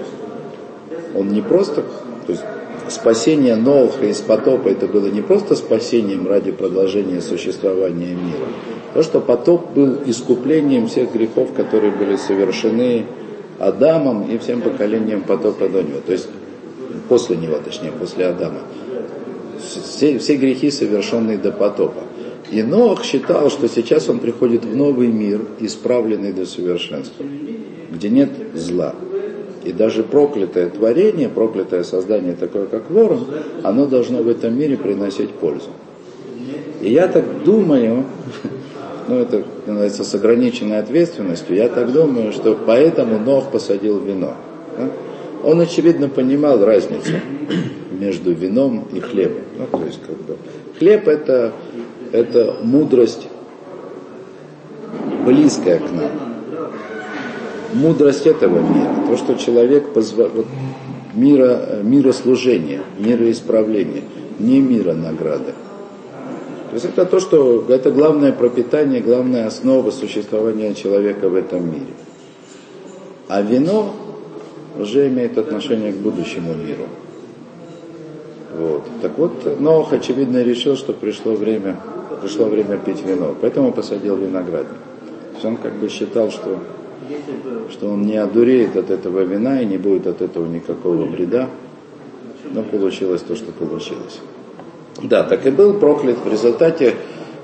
он 1.15 1.29
не 1.29 1.41
просто, 1.41 1.83
то 2.27 2.33
есть 2.33 2.43
спасение 2.89 3.57
Ноуха 3.57 4.07
из 4.07 4.21
потопа 4.21 4.69
это 4.69 4.87
было 4.87 5.07
не 5.09 5.23
просто 5.23 5.57
спасением 5.57 6.27
ради 6.27 6.53
продолжения 6.53 7.21
существования 7.21 8.15
мира. 8.15 8.49
То, 8.97 9.03
что 9.03 9.21
потоп 9.21 9.75
был 9.75 9.99
искуплением 10.07 10.87
всех 10.87 11.13
грехов, 11.13 11.53
которые 11.53 11.93
были 11.93 12.17
совершены 12.17 13.05
Адамом 13.59 14.23
и 14.31 14.39
всем 14.39 14.63
поколением 14.63 15.21
потопа 15.21 15.69
до 15.69 15.83
него. 15.83 16.01
То 16.07 16.13
есть 16.13 16.27
после 17.11 17.37
него, 17.37 17.59
точнее, 17.63 17.93
после 17.93 18.25
Адама. 18.25 18.61
Все, 19.61 20.19
все 20.19 20.37
грехи, 20.37 20.71
совершенные 20.71 21.37
до 21.37 21.53
потопа. 21.53 22.05
И 22.51 22.63
Ноах 22.63 23.05
считал, 23.05 23.51
что 23.51 23.69
сейчас 23.69 24.09
он 24.09 24.19
приходит 24.19 24.65
в 24.65 24.75
новый 24.75 25.09
мир, 25.09 25.43
исправленный 25.61 26.33
до 26.33 26.47
совершенства, 26.47 27.23
где 27.91 28.09
нет 28.09 28.31
зла. 28.55 28.95
И 29.63 29.75
даже 29.75 30.05
проклятое 30.05 30.71
творение, 30.71 31.29
проклятое 31.29 31.83
создание 31.83 32.33
такое, 32.33 32.65
как 32.65 32.91
ворон, 32.91 33.27
оно 33.63 33.85
должно 33.85 34.23
в 34.23 34.29
этом 34.29 34.59
мире 34.59 34.79
приносить 34.79 35.33
пользу. 35.33 35.69
И 36.81 36.91
я 36.91 37.09
так 37.09 37.45
думаю, 37.45 38.05
ну 39.09 39.17
это 39.17 39.45
называется 39.67 40.05
с 40.05 40.15
ограниченной 40.15 40.79
ответственностью, 40.79 41.57
я 41.57 41.69
так 41.69 41.93
думаю, 41.93 42.33
что 42.33 42.57
поэтому 42.67 43.19
Нох 43.19 43.51
посадил 43.51 44.01
вино. 44.01 44.35
Да? 44.77 44.89
Он, 45.45 45.61
очевидно, 45.61 46.09
понимал 46.09 46.65
разницу 46.65 47.13
между 47.93 48.33
вином 48.33 48.87
и 48.93 49.01
хлебом. 49.01 49.43
Ну, 49.57 49.79
то 49.79 49.85
есть, 49.85 50.01
как 50.07 50.17
бы, 50.17 50.37
хлеб 50.79 51.09
это, 51.09 51.53
это 52.13 52.57
мудрость 52.63 53.29
близкая 55.25 55.79
к 55.79 55.93
нам 55.93 56.27
мудрость 57.77 58.27
этого 58.27 58.61
мира, 58.61 58.95
то, 59.09 59.17
что 59.17 59.35
человек 59.35 59.93
позва... 59.93 60.29
вот, 60.33 60.47
мира, 61.15 61.81
мирослужения, 61.83 62.81
мироисправления, 62.99 64.03
не 64.39 64.61
мира 64.61 64.95
награды. 64.95 65.55
То 66.69 66.75
есть 66.75 66.85
это 66.85 67.07
то, 67.07 67.21
что 67.21 67.65
это 67.69 67.91
главное 67.91 68.33
пропитание, 68.33 69.01
главная 69.01 69.47
основа 69.47 69.91
существования 69.91 70.75
человека 70.75 71.29
в 71.29 71.35
этом 71.35 71.67
мире. 71.67 71.95
А 73.29 73.43
вино 73.43 73.95
уже 74.79 75.09
имеет 75.09 75.39
отношение 75.39 75.93
к 75.93 75.97
будущему 75.97 76.55
миру. 76.55 76.87
Вот. 78.57 78.83
Так 79.03 79.19
вот, 79.19 79.61
Нох, 79.61 79.93
очевидно, 79.93 80.43
решил, 80.43 80.77
что 80.77 80.93
пришло 80.93 81.33
время, 81.33 81.77
пришло 82.21 82.47
время 82.47 82.79
пить 82.79 83.03
вино, 83.05 83.35
поэтому 83.41 83.73
посадил 83.73 84.17
виноградник. 84.17 84.71
То 84.71 85.35
есть 85.35 85.45
он 85.45 85.57
как 85.57 85.75
бы 85.75 85.89
считал, 85.89 86.31
что 86.31 86.59
что 87.71 87.89
он 87.89 88.03
не 88.03 88.17
одуреет 88.17 88.77
от 88.77 88.91
этого 88.91 89.21
вина 89.21 89.61
и 89.61 89.67
не 89.67 89.79
будет 89.79 90.07
от 90.07 90.23
этого 90.23 90.47
никакого 90.47 91.05
вреда. 91.05 91.49
Но 92.53 92.63
получилось 92.63 93.23
то, 93.23 93.35
что 93.35 93.53
получилось. 93.53 94.21
Да, 95.03 95.25
так 95.25 95.47
и 95.47 95.51
был 95.51 95.75
проклят, 95.75 96.17
в 96.25 96.31
результате 96.31 96.95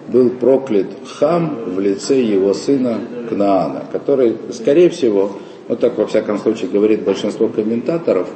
был 0.09 0.30
проклят 0.30 0.87
Хам 1.18 1.59
в 1.66 1.80
лице 1.80 2.21
его 2.21 2.54
сына 2.54 2.99
Кнаана, 3.28 3.85
который, 3.92 4.37
скорее 4.52 4.88
всего, 4.88 5.32
вот 5.68 5.80
так 5.80 5.97
во 5.99 6.06
всяком 6.06 6.38
случае 6.38 6.71
говорит 6.71 7.04
большинство 7.04 7.49
комментаторов, 7.49 8.28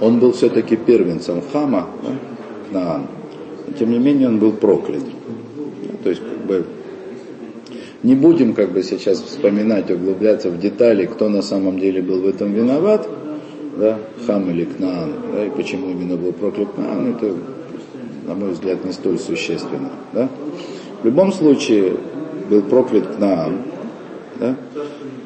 он 0.00 0.18
был 0.18 0.32
все-таки 0.32 0.76
первенцем 0.76 1.42
Хама, 1.52 1.88
да, 2.02 2.10
Кнаан. 2.70 3.06
Тем 3.78 3.90
не 3.90 3.98
менее 3.98 4.28
он 4.28 4.38
был 4.38 4.52
проклят. 4.52 5.02
То 6.02 6.10
есть 6.10 6.22
как 6.22 6.46
бы 6.46 6.64
не 8.02 8.14
будем 8.14 8.54
как 8.54 8.70
бы 8.70 8.82
сейчас 8.82 9.20
вспоминать, 9.20 9.90
углубляться 9.90 10.50
в 10.50 10.58
детали, 10.58 11.06
кто 11.06 11.28
на 11.28 11.42
самом 11.42 11.78
деле 11.78 12.00
был 12.00 12.20
в 12.20 12.26
этом 12.26 12.52
виноват, 12.52 13.08
да, 13.76 13.98
Хам 14.26 14.50
или 14.50 14.64
Кнаан, 14.64 15.12
да, 15.32 15.44
и 15.46 15.50
почему 15.50 15.90
именно 15.90 16.16
был 16.16 16.32
проклят 16.32 16.68
Кнаан, 16.74 17.14
это, 17.14 17.34
на 18.28 18.34
мой 18.34 18.50
взгляд, 18.50 18.84
не 18.84 18.92
столь 18.92 19.18
существенно. 19.18 19.90
Да. 20.12 20.28
В 21.02 21.06
любом 21.06 21.32
случае 21.32 21.96
был 22.50 22.60
проклят 22.62 23.06
Кнаан, 23.16 23.62
да, 24.38 24.54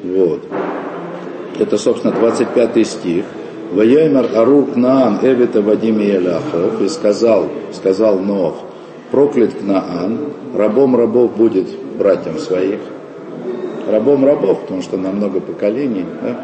вот. 0.03 0.41
Это, 1.59 1.77
собственно, 1.77 2.13
25 2.13 2.87
стих. 2.87 3.25
Ваяймар 3.73 4.27
Арук 4.35 4.75
Наан 4.75 5.19
Эвита 5.21 5.61
Вадими 5.61 6.03
Яляхов 6.03 6.81
и 6.81 6.87
сказал, 6.87 7.47
сказал 7.73 8.19
Нох, 8.19 8.55
проклят 9.11 9.53
Кнаан, 9.53 10.19
рабом 10.55 10.95
рабов 10.95 11.35
будет 11.35 11.67
братьям 11.97 12.39
своих, 12.39 12.79
рабом 13.91 14.25
рабов, 14.25 14.61
потому 14.61 14.81
что 14.81 14.97
на 14.97 15.11
много 15.11 15.41
поколений. 15.41 16.05
Да? 16.21 16.39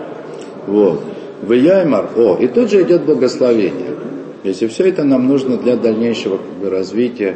Вот. 0.67 1.01
В 1.41 1.53
Яймар, 1.53 2.09
о, 2.17 2.35
и 2.35 2.47
тут 2.47 2.69
же 2.69 2.81
идет 2.83 3.03
благословение. 3.03 3.98
Если 4.43 4.67
все 4.67 4.87
это 4.87 5.03
нам 5.03 5.27
нужно 5.27 5.57
для 5.57 5.75
дальнейшего 5.75 6.37
как 6.37 6.57
бы, 6.61 6.69
развития 6.69 7.35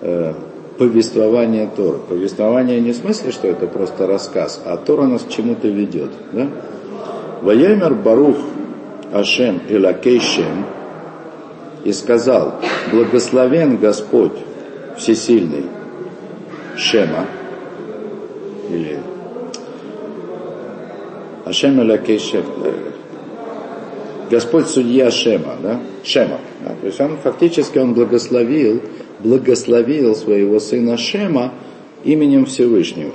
э, 0.00 0.34
повествования 0.78 1.70
Тора. 1.74 1.98
Повествование 1.98 2.80
не 2.80 2.92
в 2.92 2.96
смысле, 2.96 3.32
что 3.32 3.48
это 3.48 3.66
просто 3.66 4.06
рассказ, 4.06 4.60
а 4.64 4.76
Тора 4.76 5.04
нас 5.04 5.22
к 5.22 5.28
чему-то 5.28 5.68
ведет. 5.68 6.10
Да? 6.32 6.48
Барух 7.94 8.36
Ашем 9.12 9.60
Илакейшем 9.68 10.66
и 11.84 11.92
сказал, 11.92 12.54
благословен 12.90 13.76
Господь 13.76 14.32
Всесильный 14.96 15.64
Шема, 16.76 17.26
или 18.70 18.98
Ашем 21.44 21.80
Элакей 21.82 22.18
Шем, 22.18 22.44
Господь 24.32 24.68
судья 24.68 25.10
Шема, 25.10 25.56
да? 25.62 25.78
Шема. 26.02 26.38
Да? 26.64 26.74
То 26.80 26.86
есть 26.86 26.98
он 26.98 27.18
фактически 27.22 27.76
он 27.76 27.92
благословил 27.92 28.80
благословил 29.20 30.14
своего 30.14 30.58
сына 30.58 30.96
Шема 30.96 31.52
именем 32.02 32.46
Всевышнего. 32.46 33.12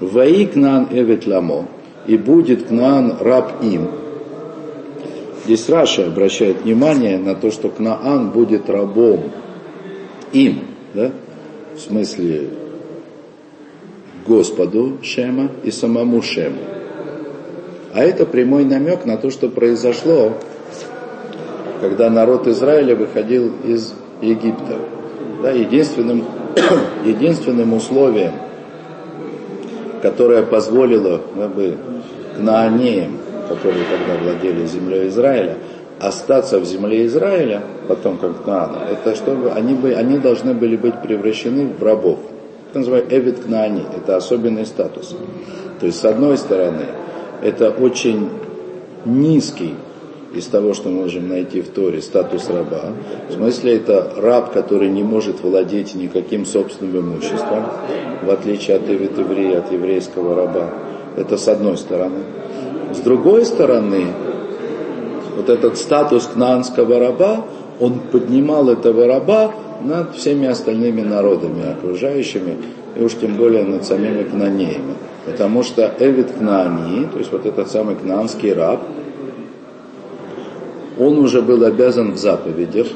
Ваи 0.00 0.44
Кнан 0.44 0.88
Эвет 0.90 1.26
Ламо, 1.26 1.66
и 2.06 2.18
будет 2.18 2.66
Кнаан 2.66 3.16
раб 3.20 3.62
им. 3.62 3.88
Здесь 5.46 5.66
Раша 5.70 6.06
обращает 6.06 6.60
внимание 6.60 7.18
на 7.18 7.34
то, 7.34 7.50
что 7.50 7.70
Кнаан 7.70 8.28
будет 8.28 8.68
рабом 8.68 9.30
им, 10.34 10.60
да? 10.92 11.10
в 11.74 11.80
смысле 11.80 12.50
Господу 14.26 14.98
Шема 15.02 15.52
и 15.64 15.70
самому 15.70 16.20
Шему. 16.20 16.79
А 17.92 18.02
это 18.02 18.24
прямой 18.24 18.64
намек 18.64 19.04
на 19.04 19.16
то, 19.16 19.30
что 19.30 19.48
произошло, 19.48 20.34
когда 21.80 22.08
народ 22.10 22.46
Израиля 22.46 22.94
выходил 22.94 23.52
из 23.64 23.94
Египта. 24.20 24.76
Да, 25.42 25.50
единственным, 25.50 26.24
единственным 27.04 27.72
условием, 27.72 28.32
которое 30.02 30.42
позволило 30.42 31.20
как 31.36 31.54
бы, 31.54 31.76
кнаанеям, 32.36 33.18
которые 33.48 33.84
тогда 33.84 34.22
владели 34.22 34.66
землей 34.66 35.08
Израиля, 35.08 35.56
остаться 35.98 36.58
в 36.60 36.64
земле 36.64 37.06
Израиля, 37.06 37.62
потом 37.88 38.16
как 38.16 38.44
Кнаана, 38.44 38.84
это 38.90 39.14
чтобы 39.14 39.50
они, 39.50 39.74
бы, 39.74 39.92
они 39.92 40.18
должны 40.18 40.54
были 40.54 40.76
быть 40.76 41.02
превращены 41.02 41.66
в 41.66 41.82
рабов. 41.82 42.20
Это 42.70 42.78
называется 42.78 43.16
Эвид 43.16 43.40
Кнаани, 43.40 43.84
это 43.96 44.16
особенный 44.16 44.64
статус. 44.64 45.16
То 45.80 45.86
есть, 45.86 46.00
с 46.00 46.04
одной 46.04 46.38
стороны, 46.38 46.86
это 47.42 47.70
очень 47.70 48.28
низкий 49.04 49.74
из 50.34 50.46
того, 50.46 50.74
что 50.74 50.88
мы 50.88 51.02
можем 51.02 51.28
найти 51.28 51.60
в 51.60 51.68
Торе, 51.70 52.00
статус 52.00 52.48
раба. 52.48 52.92
В 53.28 53.32
смысле, 53.32 53.76
это 53.76 54.12
раб, 54.16 54.52
который 54.52 54.88
не 54.88 55.02
может 55.02 55.42
владеть 55.42 55.94
никаким 55.94 56.46
собственным 56.46 57.14
имуществом, 57.14 57.66
в 58.22 58.30
отличие 58.30 58.76
от 58.76 58.88
еврея, 58.88 59.58
от 59.58 59.72
еврейского 59.72 60.36
раба. 60.36 60.70
Это 61.16 61.36
с 61.36 61.48
одной 61.48 61.76
стороны. 61.76 62.20
С 62.94 62.98
другой 62.98 63.44
стороны, 63.44 64.06
вот 65.36 65.48
этот 65.48 65.78
статус 65.78 66.26
кнаанского 66.32 66.98
раба, 67.00 67.44
он 67.80 68.00
поднимал 68.12 68.68
этого 68.68 69.06
раба 69.06 69.52
над 69.82 70.14
всеми 70.14 70.46
остальными 70.46 71.00
народами 71.00 71.72
окружающими, 71.72 72.56
и 72.96 73.02
уж 73.02 73.14
тем 73.14 73.34
более 73.34 73.64
над 73.64 73.84
самими 73.84 74.22
кнанеями. 74.22 74.94
Потому 75.30 75.62
что 75.62 75.94
Эвид 75.98 76.32
Кнаани, 76.32 77.06
то 77.06 77.18
есть 77.18 77.30
вот 77.30 77.46
этот 77.46 77.70
самый 77.70 77.94
кнаанский 77.94 78.52
раб, 78.52 78.80
он 80.98 81.18
уже 81.18 81.40
был 81.40 81.64
обязан 81.64 82.12
в 82.12 82.18
заповедях, 82.18 82.88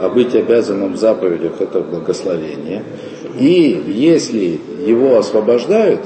а 0.00 0.08
быть 0.08 0.34
обязанным 0.34 0.92
в 0.92 0.96
заповедях 0.96 1.60
это 1.60 1.80
благословение. 1.80 2.84
И 3.38 3.82
если 3.86 4.60
его 4.86 5.18
освобождают, 5.18 6.00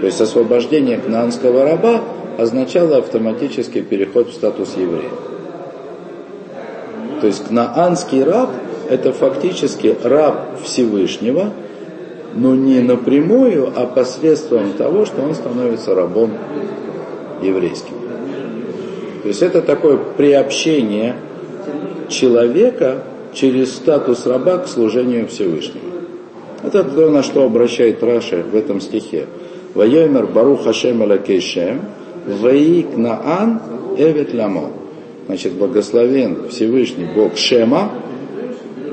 то 0.00 0.06
есть 0.06 0.20
освобождение 0.20 0.98
кнаанского 0.98 1.64
раба 1.64 2.02
означало 2.38 2.98
автоматический 2.98 3.82
переход 3.82 4.28
в 4.28 4.34
статус 4.34 4.74
еврея. 4.76 5.10
То 7.20 7.26
есть 7.26 7.48
кнаанский 7.48 8.22
раб 8.22 8.50
это 8.88 9.12
фактически 9.12 9.96
раб 10.02 10.62
Всевышнего, 10.62 11.52
но 12.34 12.54
не 12.54 12.80
напрямую, 12.80 13.72
а 13.74 13.86
посредством 13.86 14.72
того, 14.74 15.04
что 15.04 15.22
он 15.22 15.34
становится 15.34 15.94
рабом 15.94 16.32
еврейским. 17.42 17.94
То 19.22 19.28
есть 19.28 19.42
это 19.42 19.62
такое 19.62 19.96
приобщение 19.96 21.16
человека 22.08 23.02
через 23.32 23.74
статус 23.74 24.26
раба 24.26 24.58
к 24.58 24.68
служению 24.68 25.28
Всевышнему. 25.28 25.84
Это 26.62 26.84
то, 26.84 27.10
на 27.10 27.22
что 27.22 27.44
обращает 27.44 28.02
Раша 28.02 28.42
в 28.42 28.54
этом 28.54 28.80
стихе. 28.80 29.26
Вайомер 29.74 30.26
Барух 30.26 30.64
Хашем 30.64 31.02
Алакейшем, 31.02 31.82
Ваик 32.26 32.96
Наан 32.96 33.60
Эвет 33.96 34.34
Ламо. 34.34 34.70
Значит, 35.26 35.52
благословен 35.52 36.48
Всевышний 36.48 37.06
Бог 37.14 37.36
Шема, 37.36 37.92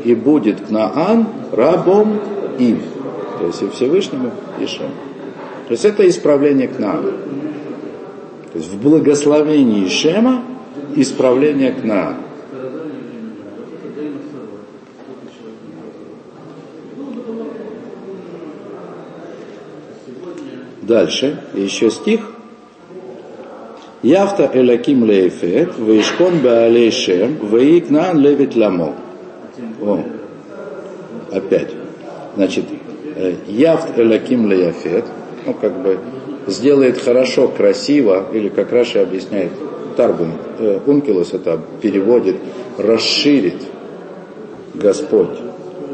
и 0.03 0.13
будет 0.13 0.61
Кнаан 0.67 1.27
рабом 1.51 2.19
им. 2.59 2.79
То 3.39 3.45
есть 3.47 3.61
и 3.61 3.69
Всевышнему, 3.69 4.31
и 4.59 4.65
Шему. 4.65 4.91
То 5.67 5.71
есть 5.71 5.85
это 5.85 6.07
исправление 6.07 6.67
Кнаана. 6.67 7.11
То 8.51 8.57
есть 8.57 8.71
в 8.71 8.81
благословении 8.81 9.87
Шема 9.87 10.43
исправление 10.95 11.73
Кнаана. 11.73 12.17
Дальше, 20.87 21.43
еще 21.53 21.91
стих. 21.91 22.21
Яфта 24.03 24.49
элаким 24.53 25.03
лейфет, 25.03 25.77
вейшкон 25.77 26.39
баалей 26.39 26.91
шем, 26.91 27.35
вейкнан 27.51 28.17
левит 28.19 28.55
ламо. 28.55 28.95
О, 29.81 30.03
опять. 31.31 31.71
Значит, 32.35 32.65
Яфт 33.47 33.97
элаким 33.97 34.49
леяфет, 34.49 35.05
ну 35.45 35.53
как 35.53 35.81
бы 35.81 35.99
сделает 36.47 36.97
хорошо, 36.97 37.47
красиво, 37.47 38.27
или 38.33 38.49
как 38.49 38.71
Раша 38.71 39.01
объясняет, 39.01 39.51
Таргум, 39.95 40.33
э, 40.59 40.79
Ункилус 40.85 41.33
это 41.33 41.59
переводит, 41.81 42.35
расширит 42.77 43.61
Господь 44.73 45.39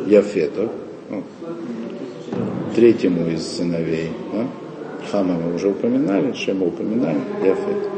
Яфета, 0.05 0.69
ну, 1.09 1.23
третьему 2.75 3.29
из 3.29 3.47
сыновей. 3.47 4.09
Да? 4.33 4.47
Хама 5.11 5.35
мы 5.35 5.55
уже 5.55 5.69
упоминали, 5.69 6.33
Шема 6.33 6.67
упоминали, 6.67 7.19
Яфет. 7.41 7.93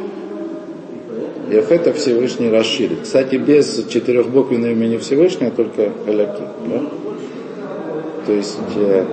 Яфета 1.49 1.93
Всевышний 1.93 2.49
расширит. 2.49 3.01
Кстати, 3.03 3.35
без 3.35 3.85
четырехбуквенного 3.87 4.71
имени 4.71 4.97
Всевышнего, 4.97 5.51
только 5.51 5.91
Эляки. 6.07 6.41
Да? 6.67 6.81
То 8.25 8.33
есть 8.33 8.57
э, 8.75 9.05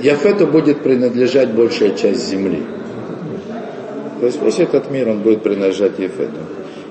Яфету 0.00 0.46
будет 0.46 0.82
принадлежать 0.82 1.50
большая 1.50 1.90
часть 1.90 2.28
земли. 2.28 2.62
То 4.20 4.26
есть 4.26 4.42
весь 4.42 4.58
этот 4.58 4.90
мир, 4.90 5.08
он 5.10 5.20
будет 5.20 5.42
принадлежать 5.42 5.98
Ефету. 5.98 6.38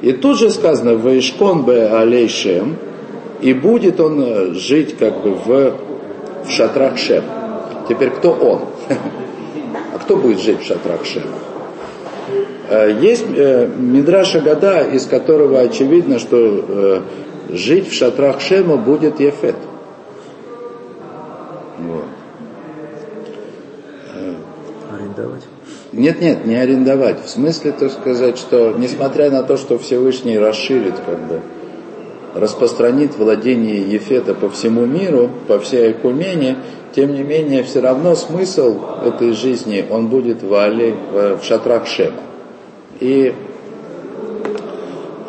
И 0.02 0.14
тут 0.14 0.38
же 0.38 0.50
сказано, 0.50 0.96
Ваишкон 0.96 1.66
бе 1.66 1.88
алейшем, 1.88 2.78
и 3.42 3.54
будет 3.54 4.00
он 4.00 4.22
э, 4.22 4.54
жить 4.54 4.96
как 4.98 5.22
бы 5.22 5.32
в, 5.32 5.76
в 6.46 6.50
шатрах 6.50 6.98
Шем. 6.98 7.24
Теперь 7.90 8.10
кто 8.12 8.32
он? 8.32 8.62
А 9.94 10.00
кто 10.00 10.18
будет 10.18 10.40
жить 10.40 10.62
в 10.62 10.66
шатрах 10.66 11.06
Шем? 11.06 11.24
Э, 12.70 12.96
есть 13.02 13.26
э, 13.36 13.68
Мидраша 13.78 14.42
Гада, 14.42 14.82
из 14.82 15.06
которого 15.06 15.60
очевидно, 15.60 16.20
что 16.20 17.04
жить 17.50 17.90
в 17.90 17.94
шатрах 17.94 18.42
Шема 18.42 18.78
будет 18.78 19.20
Ефет. 19.20 19.56
Нет, 25.92 26.22
нет, 26.22 26.46
не 26.46 26.56
арендовать. 26.56 27.24
В 27.24 27.30
смысле, 27.30 27.72
так 27.72 27.92
сказать, 27.92 28.38
что 28.38 28.74
несмотря 28.78 29.32
на 29.32 29.44
то, 29.44 29.58
что 29.58 29.78
Всевышний 29.78 30.38
расширит, 30.38 30.96
как 31.06 31.20
бы, 31.28 31.42
распространит 32.34 33.18
владение 33.18 33.82
Ефета 33.82 34.34
по 34.34 34.50
всему 34.50 34.86
миру, 34.86 35.30
по 35.48 35.60
всей 35.60 35.92
Экумене, 35.92 36.58
тем 36.96 37.14
не 37.14 37.24
менее, 37.24 37.64
все 37.64 37.82
равно 37.82 38.16
смысл 38.16 38.80
этой 39.06 39.32
жизни, 39.34 39.86
он 39.90 40.08
будет 40.08 40.44
в, 40.44 40.54
Али, 40.54 40.96
в 41.12 41.44
шатрах 41.44 41.88
Шема. 41.88 42.22
И 43.00 43.34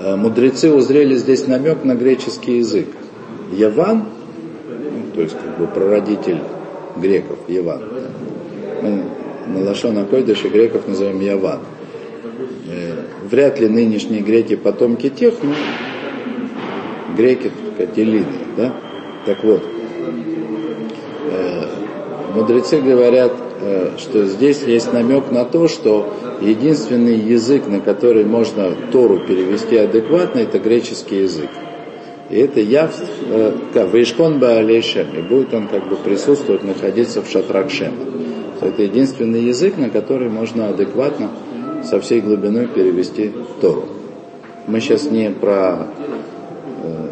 э, 0.01 0.17
мудрецы 0.17 0.73
узрели 0.73 1.15
здесь 1.15 1.47
намек 1.47 1.85
на 1.85 1.95
греческий 1.95 2.59
язык. 2.59 2.89
Яван, 3.53 4.05
ну, 4.69 5.15
то 5.15 5.21
есть 5.21 5.37
как 5.37 5.59
бы 5.59 5.67
прародитель 5.67 6.41
греков, 6.97 7.39
Яван, 7.49 7.83
на 9.49 9.65
Лашона 9.65 10.05
Койдыша 10.05 10.49
греков 10.49 10.87
называем 10.87 11.21
Яван. 11.21 11.61
Э, 12.71 13.05
вряд 13.31 13.59
ли 13.61 13.69
нынешние 13.69 14.21
греки 14.21 14.57
потомки 14.57 15.09
тех, 15.09 15.35
но 15.43 15.53
греки, 17.17 17.51
так 17.77 17.89
сказать, 17.93 18.25
да? 18.57 18.75
Так 19.25 19.43
вот, 19.43 19.63
э, 21.31 21.65
мудрецы 22.35 22.81
говорят, 22.81 23.33
э, 23.61 23.93
что 23.99 24.27
здесь 24.27 24.63
есть 24.63 24.93
намек 24.93 25.31
на 25.31 25.45
то, 25.45 25.67
что 25.69 26.13
единственный 26.41 27.17
язык, 27.17 27.67
на 27.67 27.81
который 27.81 28.25
можно 28.25 28.73
Тору 28.93 29.19
перевести 29.21 29.77
адекватно, 29.77 30.41
это 30.41 30.59
греческий 30.59 31.23
язык. 31.23 31.51
И 32.31 32.39
это 32.39 32.61
яв, 32.61 32.95
как 33.73 33.95
Вейшкон 33.95 34.39
Баалейшем, 34.39 35.07
и 35.17 35.23
будет 35.23 35.55
он 35.55 35.67
как 35.67 35.89
бы 35.89 35.97
присутствовать, 35.97 36.63
находиться 36.63 37.23
в 37.23 37.31
шатрах 37.31 37.71
Шема. 37.71 38.18
Это 38.61 38.83
единственный 38.83 39.43
язык, 39.43 39.77
на 39.77 39.91
который 39.91 40.29
можно 40.29 40.69
адекватно 40.69 41.31
со 41.85 42.01
всей 42.01 42.21
глубиной 42.21 42.67
перевести 42.67 43.33
Тору. 43.61 43.85
Мы 44.67 44.81
сейчас 44.81 45.05
не 45.05 45.31
про 45.31 45.87
э, 46.83 47.09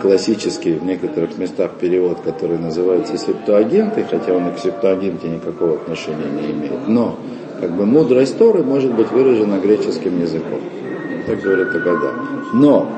классический 0.00 0.72
в 0.72 0.84
некоторых 0.84 1.36
местах 1.38 1.72
перевод, 1.80 2.20
который 2.24 2.58
называется 2.58 3.18
септуагенты, 3.18 4.04
хотя 4.10 4.32
он 4.32 4.48
и 4.48 4.54
к 4.54 4.58
септуагенте 4.58 5.28
никакого 5.28 5.74
отношения 5.74 6.28
не 6.30 6.52
имеет. 6.52 6.88
Но 6.88 7.18
как 7.60 7.76
бы 7.76 7.86
мудрость 7.86 8.38
Торы 8.38 8.62
может 8.62 8.94
быть 8.94 9.10
выражена 9.10 9.58
греческим 9.58 10.20
языком. 10.20 10.60
Так 11.26 11.40
говорит 11.40 11.68
Агада. 11.68 12.12
Но 12.54 12.90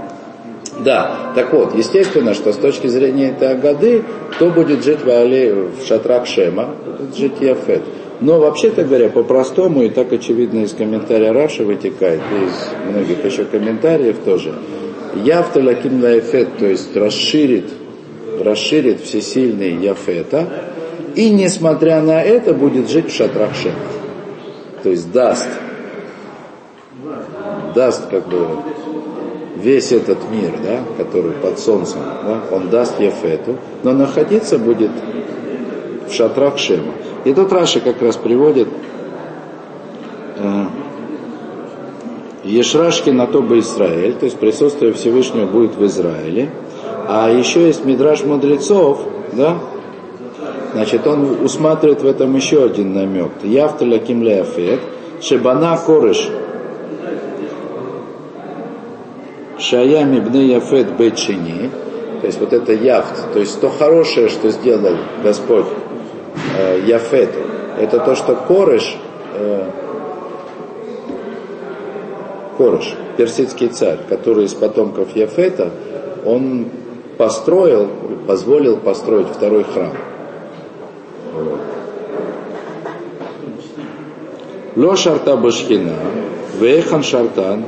да, 0.79 1.33
так 1.35 1.53
вот, 1.53 1.75
естественно, 1.75 2.35
что 2.35 2.53
с 2.53 2.57
точки 2.57 2.87
зрения 2.87 3.31
этой 3.31 3.53
Агады, 3.53 4.03
кто 4.33 4.51
будет 4.51 4.85
жить 4.85 5.05
в, 5.05 5.09
Али, 5.09 5.51
в 5.51 5.87
шатрах 5.87 6.27
Шема, 6.27 6.71
будет 6.87 7.17
жить 7.17 7.41
Яфет. 7.41 7.83
Но 8.21 8.39
вообще-то 8.39 8.85
говоря, 8.85 9.09
по-простому, 9.09 9.83
и 9.83 9.89
так 9.89 10.13
очевидно 10.13 10.61
из 10.61 10.73
комментария 10.73 11.33
Раши 11.33 11.65
вытекает, 11.65 12.21
и 12.33 12.45
из 12.45 12.93
многих 12.93 13.25
еще 13.25 13.45
комментариев 13.45 14.17
тоже, 14.25 14.55
Яфта 15.15 15.61
лаким 15.61 16.03
лаэфет, 16.03 16.59
то 16.59 16.67
есть 16.67 16.95
расширит, 16.97 17.71
расширит 18.41 19.01
всесильный 19.01 19.75
Яфета, 19.75 20.47
и 21.15 21.31
несмотря 21.31 22.01
на 22.01 22.23
это 22.23 22.55
будет 22.55 22.91
жить 22.91 23.11
в 23.11 23.15
шатрах 23.15 23.55
Шема. 23.55 23.75
То 24.83 24.91
есть 24.91 25.11
даст, 25.13 25.49
даст 27.75 28.09
как 28.09 28.29
бы 28.29 28.47
весь 29.63 29.93
этот 29.93 30.19
мир, 30.31 30.53
да, 30.63 30.81
который 30.97 31.33
под 31.33 31.59
солнцем, 31.59 32.01
да, 32.25 32.41
он 32.51 32.69
даст 32.71 32.99
Яфету, 33.01 33.57
но 33.83 33.93
находиться 33.93 34.59
будет 34.59 34.91
в 36.09 36.13
шатрах 36.13 36.59
Шема. 36.59 36.93
И 37.25 37.33
тут 37.33 37.53
Раша 37.53 37.81
как 37.81 38.01
раз 38.01 38.17
приводит 38.17 38.69
э, 40.37 40.65
Ешрашки 42.45 43.11
на 43.11 43.27
то 43.27 43.43
бы 43.43 43.59
Израиль, 43.59 44.15
то 44.15 44.25
есть 44.25 44.39
присутствие 44.39 44.93
Всевышнего 44.93 45.47
будет 45.47 45.77
в 45.77 45.85
Израиле. 45.85 46.51
А 47.07 47.31
еще 47.31 47.67
есть 47.67 47.85
Мидраж 47.85 48.25
мудрецов, 48.25 49.01
да, 49.33 49.59
значит, 50.73 51.07
он 51.07 51.45
усматривает 51.45 52.03
в 52.03 52.07
этом 52.07 52.35
еще 52.35 52.65
один 52.65 52.95
намек. 52.95 53.31
Явталя 53.43 53.99
кимлеафет, 53.99 54.81
шебана 55.21 55.77
корыш, 55.77 56.31
шаями 59.61 60.21
бне 60.21 60.47
яфет 60.47 60.97
бетчини, 60.97 61.71
то 62.21 62.27
есть 62.27 62.41
вот 62.41 62.53
это 62.53 62.73
яфт, 62.73 63.33
то 63.33 63.39
есть 63.39 63.61
то 63.61 63.69
хорошее, 63.71 64.29
что 64.29 64.51
сделал 64.51 64.97
Господь 65.23 65.67
э, 66.59 66.81
Яфету, 66.87 67.41
это 67.79 67.99
то, 68.01 68.15
что 68.15 68.35
Корыш, 68.35 68.97
э, 69.35 69.71
Корыш, 72.59 72.95
персидский 73.17 73.69
царь, 73.69 74.01
который 74.09 74.45
из 74.45 74.55
потомков 74.55 75.15
Яфета, 75.15 75.71
он 76.25 76.67
построил, 77.17 77.89
позволил 78.27 78.77
построить 78.77 79.29
второй 79.29 79.65
храм. 79.65 79.93
Ло 84.77 84.97
шарта 84.97 85.37
вехан 86.61 87.03
шартан, 87.03 87.65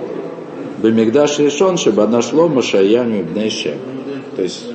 бемигдаш 0.82 1.38
решен, 1.38 1.76
чтобы 1.76 2.06
нашло 2.06 2.48
машаяню 2.48 3.24
бнейше. 3.24 3.76
То 4.36 4.42
есть 4.42 4.66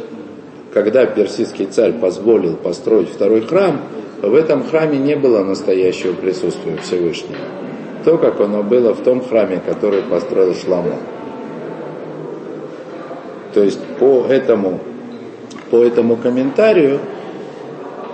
когда 0.74 1.06
персидский 1.06 1.65
царь 1.65 1.93
позволил 1.93 2.56
построить 2.56 3.10
второй 3.10 3.41
храм, 3.41 3.82
в 4.22 4.34
этом 4.36 4.63
храме 4.63 4.98
не 5.00 5.15
было 5.15 5.43
настоящего 5.43 6.13
присутствия 6.13 6.78
Всевышнего. 6.78 7.39
То, 8.06 8.17
как 8.17 8.39
оно 8.39 8.63
было 8.63 8.93
в 8.93 9.02
том 9.02 9.24
храме, 9.24 9.60
который 9.65 10.04
построил 10.04 10.54
Шламо. 10.54 10.96
То 13.54 13.63
есть 13.63 13.80
по 14.00 14.26
этому, 14.30 14.80
по 15.72 15.78
этому 15.78 16.15
комментарию, 16.15 17.00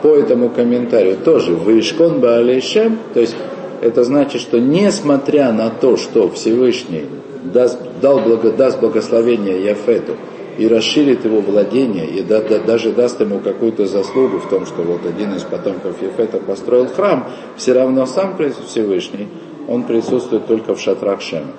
по 0.02 0.16
этому 0.16 0.50
комментарию 0.50 1.18
тоже 1.18 1.54
Вышкон 1.54 2.22
Баалейшем, 2.22 2.98
то 3.14 3.20
есть 3.20 3.36
это 3.84 4.04
значит, 4.06 4.41
что 4.41 4.60
несмотря 4.60 5.52
на 5.52 5.69
то, 5.69 5.98
что 5.98 6.30
Всевышний 6.30 7.06
даст, 7.43 7.78
дал 8.02 8.19
благо, 8.19 8.52
даст 8.52 8.80
благословение 8.80 9.62
Яфету, 9.63 10.15
и 10.58 10.67
расширит 10.67 11.26
его 11.26 11.41
владение, 11.41 12.06
и 12.06 12.22
да, 12.22 12.39
да, 12.41 12.60
даже 12.60 12.91
даст 12.91 13.19
ему 13.19 13.39
какую-то 13.39 13.86
заслугу 13.88 14.38
в 14.38 14.48
том, 14.50 14.65
что 14.65 14.84
вот 14.84 15.06
один 15.06 15.34
из 15.36 15.41
потомков 15.41 16.02
Ефета 16.02 16.38
построил 16.38 16.88
храм, 16.88 17.28
все 17.58 17.74
равно 17.74 18.06
сам 18.06 18.38
Всевышний, 18.67 19.28
он 19.67 19.84
присутствует 19.84 20.46
только 20.46 20.76
в 20.76 20.80
шатрах 20.80 21.22
Шема. 21.22 21.52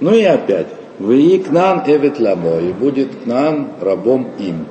Ну 0.00 0.14
и 0.14 0.22
опять, 0.22 0.68
«Вы 0.98 1.38
Кнан 1.38 1.82
эвет 1.86 2.20
ламо», 2.20 2.60
и 2.60 2.72
будет 2.72 3.08
Кнан 3.24 3.68
рабом 3.80 4.30
им. 4.38 4.66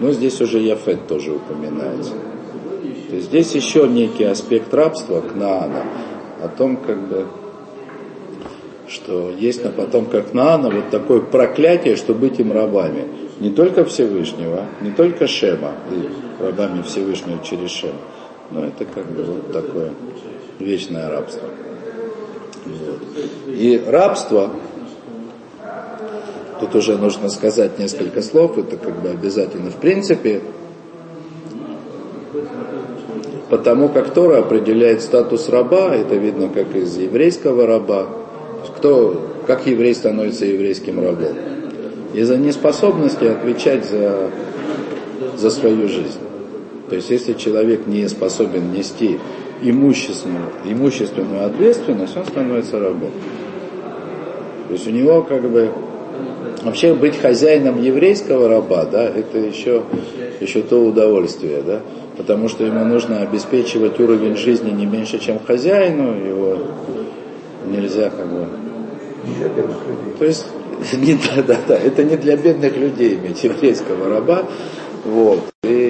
Но 0.00 0.10
здесь 0.10 0.40
уже 0.40 0.58
Яфет 0.58 1.06
тоже 1.06 1.32
упоминается. 1.32 2.12
То 3.08 3.14
есть 3.14 3.28
здесь 3.28 3.54
еще 3.54 3.88
некий 3.88 4.24
аспект 4.24 4.72
рабства 4.74 5.22
Кнаана, 5.22 5.84
о 6.42 6.48
том, 6.48 6.76
как 6.76 7.08
бы, 7.08 7.26
что 8.86 9.30
есть 9.30 9.64
на 9.64 9.70
потомках 9.70 10.34
Наана 10.34 10.70
вот 10.70 10.90
такое 10.90 11.20
проклятие, 11.20 11.96
что 11.96 12.12
быть 12.14 12.38
им 12.38 12.52
рабами. 12.52 13.06
Не 13.40 13.50
только 13.50 13.84
Всевышнего, 13.84 14.66
не 14.82 14.90
только 14.90 15.26
Шема, 15.26 15.72
и 15.90 16.42
рабами 16.42 16.82
Всевышнего 16.82 17.42
через 17.42 17.70
Шема, 17.70 17.98
но 18.50 18.64
это 18.64 18.84
как 18.84 19.06
бы 19.06 19.22
вот 19.24 19.52
такое 19.52 19.92
вечное 20.58 21.08
рабство. 21.08 21.48
Вот. 22.66 23.00
И 23.46 23.82
рабство, 23.86 24.50
тут 26.60 26.74
уже 26.74 26.98
нужно 26.98 27.30
сказать 27.30 27.78
несколько 27.78 28.20
слов, 28.20 28.58
это 28.58 28.76
как 28.76 29.00
бы 29.00 29.08
обязательно 29.08 29.70
в 29.70 29.76
принципе, 29.76 30.42
потому 33.48 33.88
как 33.88 34.12
Тора 34.12 34.38
определяет 34.38 35.02
статус 35.02 35.48
раба, 35.48 35.94
это 35.94 36.14
видно 36.16 36.48
как 36.48 36.74
из 36.74 36.96
еврейского 36.96 37.66
раба, 37.66 38.06
кто, 38.76 39.28
как 39.46 39.66
еврей 39.66 39.94
становится 39.94 40.44
еврейским 40.44 41.00
рабом? 41.00 41.36
Из-за 42.14 42.36
неспособности 42.36 43.24
отвечать 43.24 43.84
за, 43.84 44.30
за 45.36 45.50
свою 45.50 45.88
жизнь. 45.88 46.18
То 46.88 46.96
есть 46.96 47.10
если 47.10 47.34
человек 47.34 47.86
не 47.86 48.08
способен 48.08 48.72
нести 48.72 49.18
имущественную, 49.62 50.46
имущественную 50.64 51.46
ответственность, 51.46 52.16
он 52.16 52.24
становится 52.24 52.78
рабом. 52.78 53.10
То 54.68 54.72
есть 54.72 54.86
у 54.86 54.90
него 54.90 55.22
как 55.22 55.48
бы 55.50 55.70
вообще 56.62 56.94
быть 56.94 57.16
хозяином 57.16 57.82
еврейского 57.82 58.48
раба, 58.48 58.84
да, 58.84 59.04
это 59.04 59.38
еще, 59.38 59.82
еще 60.40 60.62
то 60.62 60.76
удовольствие, 60.84 61.62
да, 61.66 61.80
потому 62.18 62.48
что 62.48 62.64
ему 62.64 62.84
нужно 62.84 63.22
обеспечивать 63.22 63.98
уровень 63.98 64.36
жизни 64.36 64.70
не 64.70 64.84
меньше, 64.84 65.18
чем 65.18 65.38
хозяину, 65.38 66.14
его 66.14 66.58
нельзя 67.66 68.10
как 68.10 68.26
бы 68.28 68.48
то 70.18 70.24
есть, 70.24 70.46
не, 70.92 71.14
да, 71.14 71.42
да, 71.42 71.56
да, 71.66 71.76
это 71.76 72.04
не 72.04 72.16
для 72.16 72.36
бедных 72.36 72.76
людей 72.76 73.16
иметь 73.16 73.42
еврейского 73.44 74.08
раба. 74.08 74.44
Вот. 75.04 75.40
И 75.62 75.87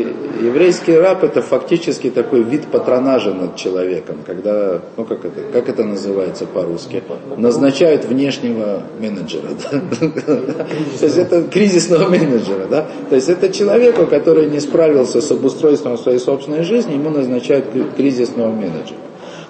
еврейский 0.49 0.97
раб 0.97 1.23
это 1.25 1.43
фактически 1.43 2.11
такой 2.11 2.43
вид 2.43 2.67
патронажа 2.67 3.33
над 3.33 3.57
человеком, 3.57 4.19
когда, 4.27 4.81
ну 4.97 5.05
как 5.05 5.25
это, 5.25 5.41
как 5.53 5.69
это 5.69 5.85
называется 5.85 6.47
по-русски, 6.47 7.03
назначают 7.37 8.05
внешнего 8.05 8.83
менеджера. 8.99 9.49
То 9.61 11.05
есть 11.05 11.17
это 11.17 11.43
кризисного 11.43 12.09
менеджера. 12.09 12.67
Да? 12.67 12.87
То 13.09 13.15
есть 13.15 13.29
это 13.29 13.53
человеку, 13.53 14.07
который 14.07 14.47
не 14.47 14.61
справился 14.61 15.21
с 15.21 15.31
обустройством 15.31 15.97
своей 15.99 16.19
собственной 16.19 16.65
жизни, 16.65 16.95
ему 16.95 17.11
назначают 17.11 17.67
кризисного 17.97 18.53
менеджера. 18.53 18.99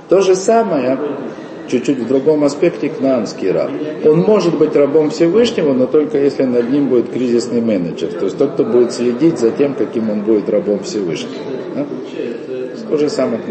То 0.09 0.21
же 0.21 0.35
самое 0.35 0.99
чуть-чуть 1.68 1.98
в 1.98 2.09
другом 2.09 2.44
аспекте 2.44 2.88
кнаанский 2.88 3.50
раб. 3.50 3.70
Он 4.04 4.20
может 4.20 4.59
быть 4.59 4.74
рабом 4.74 5.11
Всевышнего, 5.11 5.72
но 5.72 5.87
только 5.87 6.18
если 6.18 6.44
над 6.44 6.70
ним 6.70 6.88
будет 6.88 7.11
кризисный 7.11 7.61
менеджер, 7.61 8.12
то 8.12 8.24
есть 8.24 8.38
тот, 8.38 8.52
кто 8.52 8.64
будет 8.64 8.92
следить 8.92 9.38
за 9.38 9.50
тем, 9.50 9.74
каким 9.74 10.11
он 10.11 10.22
будет 10.22 10.48
рабом 10.48 10.81
Всевышнего. 10.83 11.35
Да? 11.74 11.87
То 12.88 12.96
же 12.96 13.11
самое 13.11 13.42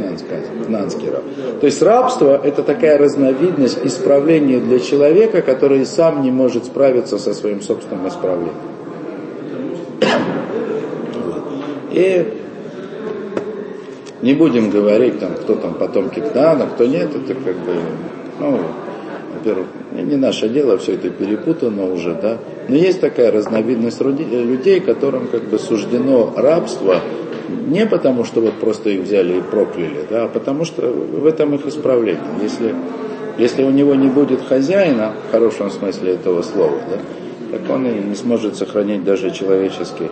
кнанский 0.66 1.10
раб. 1.10 1.24
То 1.60 1.68
есть 1.68 1.82
рабство 1.84 2.42
это 2.44 2.64
такая 2.64 2.98
разновидность 2.98 3.78
исправления 3.84 4.60
для 4.60 4.80
человека, 4.80 5.44
который 5.44 5.86
сам 5.86 6.24
не 6.24 6.32
может 6.32 6.66
справиться 6.66 7.20
со 7.20 7.34
своим 7.34 7.62
собственным 7.62 8.08
исправлением. 8.08 8.56
И 11.92 12.34
не 14.28 14.34
будем 14.34 14.70
говорить, 14.70 15.20
там, 15.20 15.36
кто 15.36 15.56
там 15.56 15.76
потомки 15.76 16.20
Кнаана, 16.20 16.68
кто 16.68 16.86
нет, 16.86 17.16
это 17.16 17.34
как 17.34 17.56
бы, 17.56 17.76
ну, 18.42 18.60
во-первых, 19.34 19.68
не 19.94 20.18
наше 20.18 20.50
дело, 20.50 20.78
все 20.78 20.96
это 20.96 21.10
перепутано 21.10 21.90
уже, 21.94 22.14
да. 22.14 22.38
Но 22.68 22.76
есть 22.76 23.00
такая 23.00 23.32
разновидность 23.32 24.02
людей, 24.02 24.82
которым 24.82 25.28
как 25.28 25.44
бы 25.44 25.58
суждено 25.58 26.34
рабство 26.36 27.00
не 27.68 27.86
потому, 27.86 28.26
что 28.26 28.42
вот 28.42 28.56
просто 28.56 28.90
их 28.90 29.04
взяли 29.04 29.38
и 29.38 29.42
прокляли, 29.42 30.06
да, 30.10 30.26
а 30.26 30.28
потому 30.28 30.66
что 30.66 30.82
в 30.82 31.26
этом 31.26 31.56
их 31.56 31.66
исправление. 31.66 32.20
Если, 32.44 32.76
если 33.38 33.64
у 33.64 33.70
него 33.70 33.96
не 33.96 34.10
будет 34.10 34.42
хозяина, 34.42 35.14
в 35.30 35.32
хорошем 35.32 35.72
смысле 35.72 36.16
этого 36.16 36.42
слова, 36.42 36.78
да, 36.90 37.58
так 37.58 37.70
он 37.74 37.88
и 37.88 37.94
не 37.94 38.16
сможет 38.16 38.58
сохранить 38.58 39.06
даже 39.06 39.32
человеческий 39.32 40.10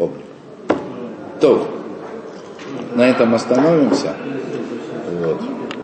облик. 0.00 0.24
То, 1.40 1.64
на 2.96 3.08
этом 3.08 3.34
остановимся. 3.34 4.14
Вот. 5.06 5.59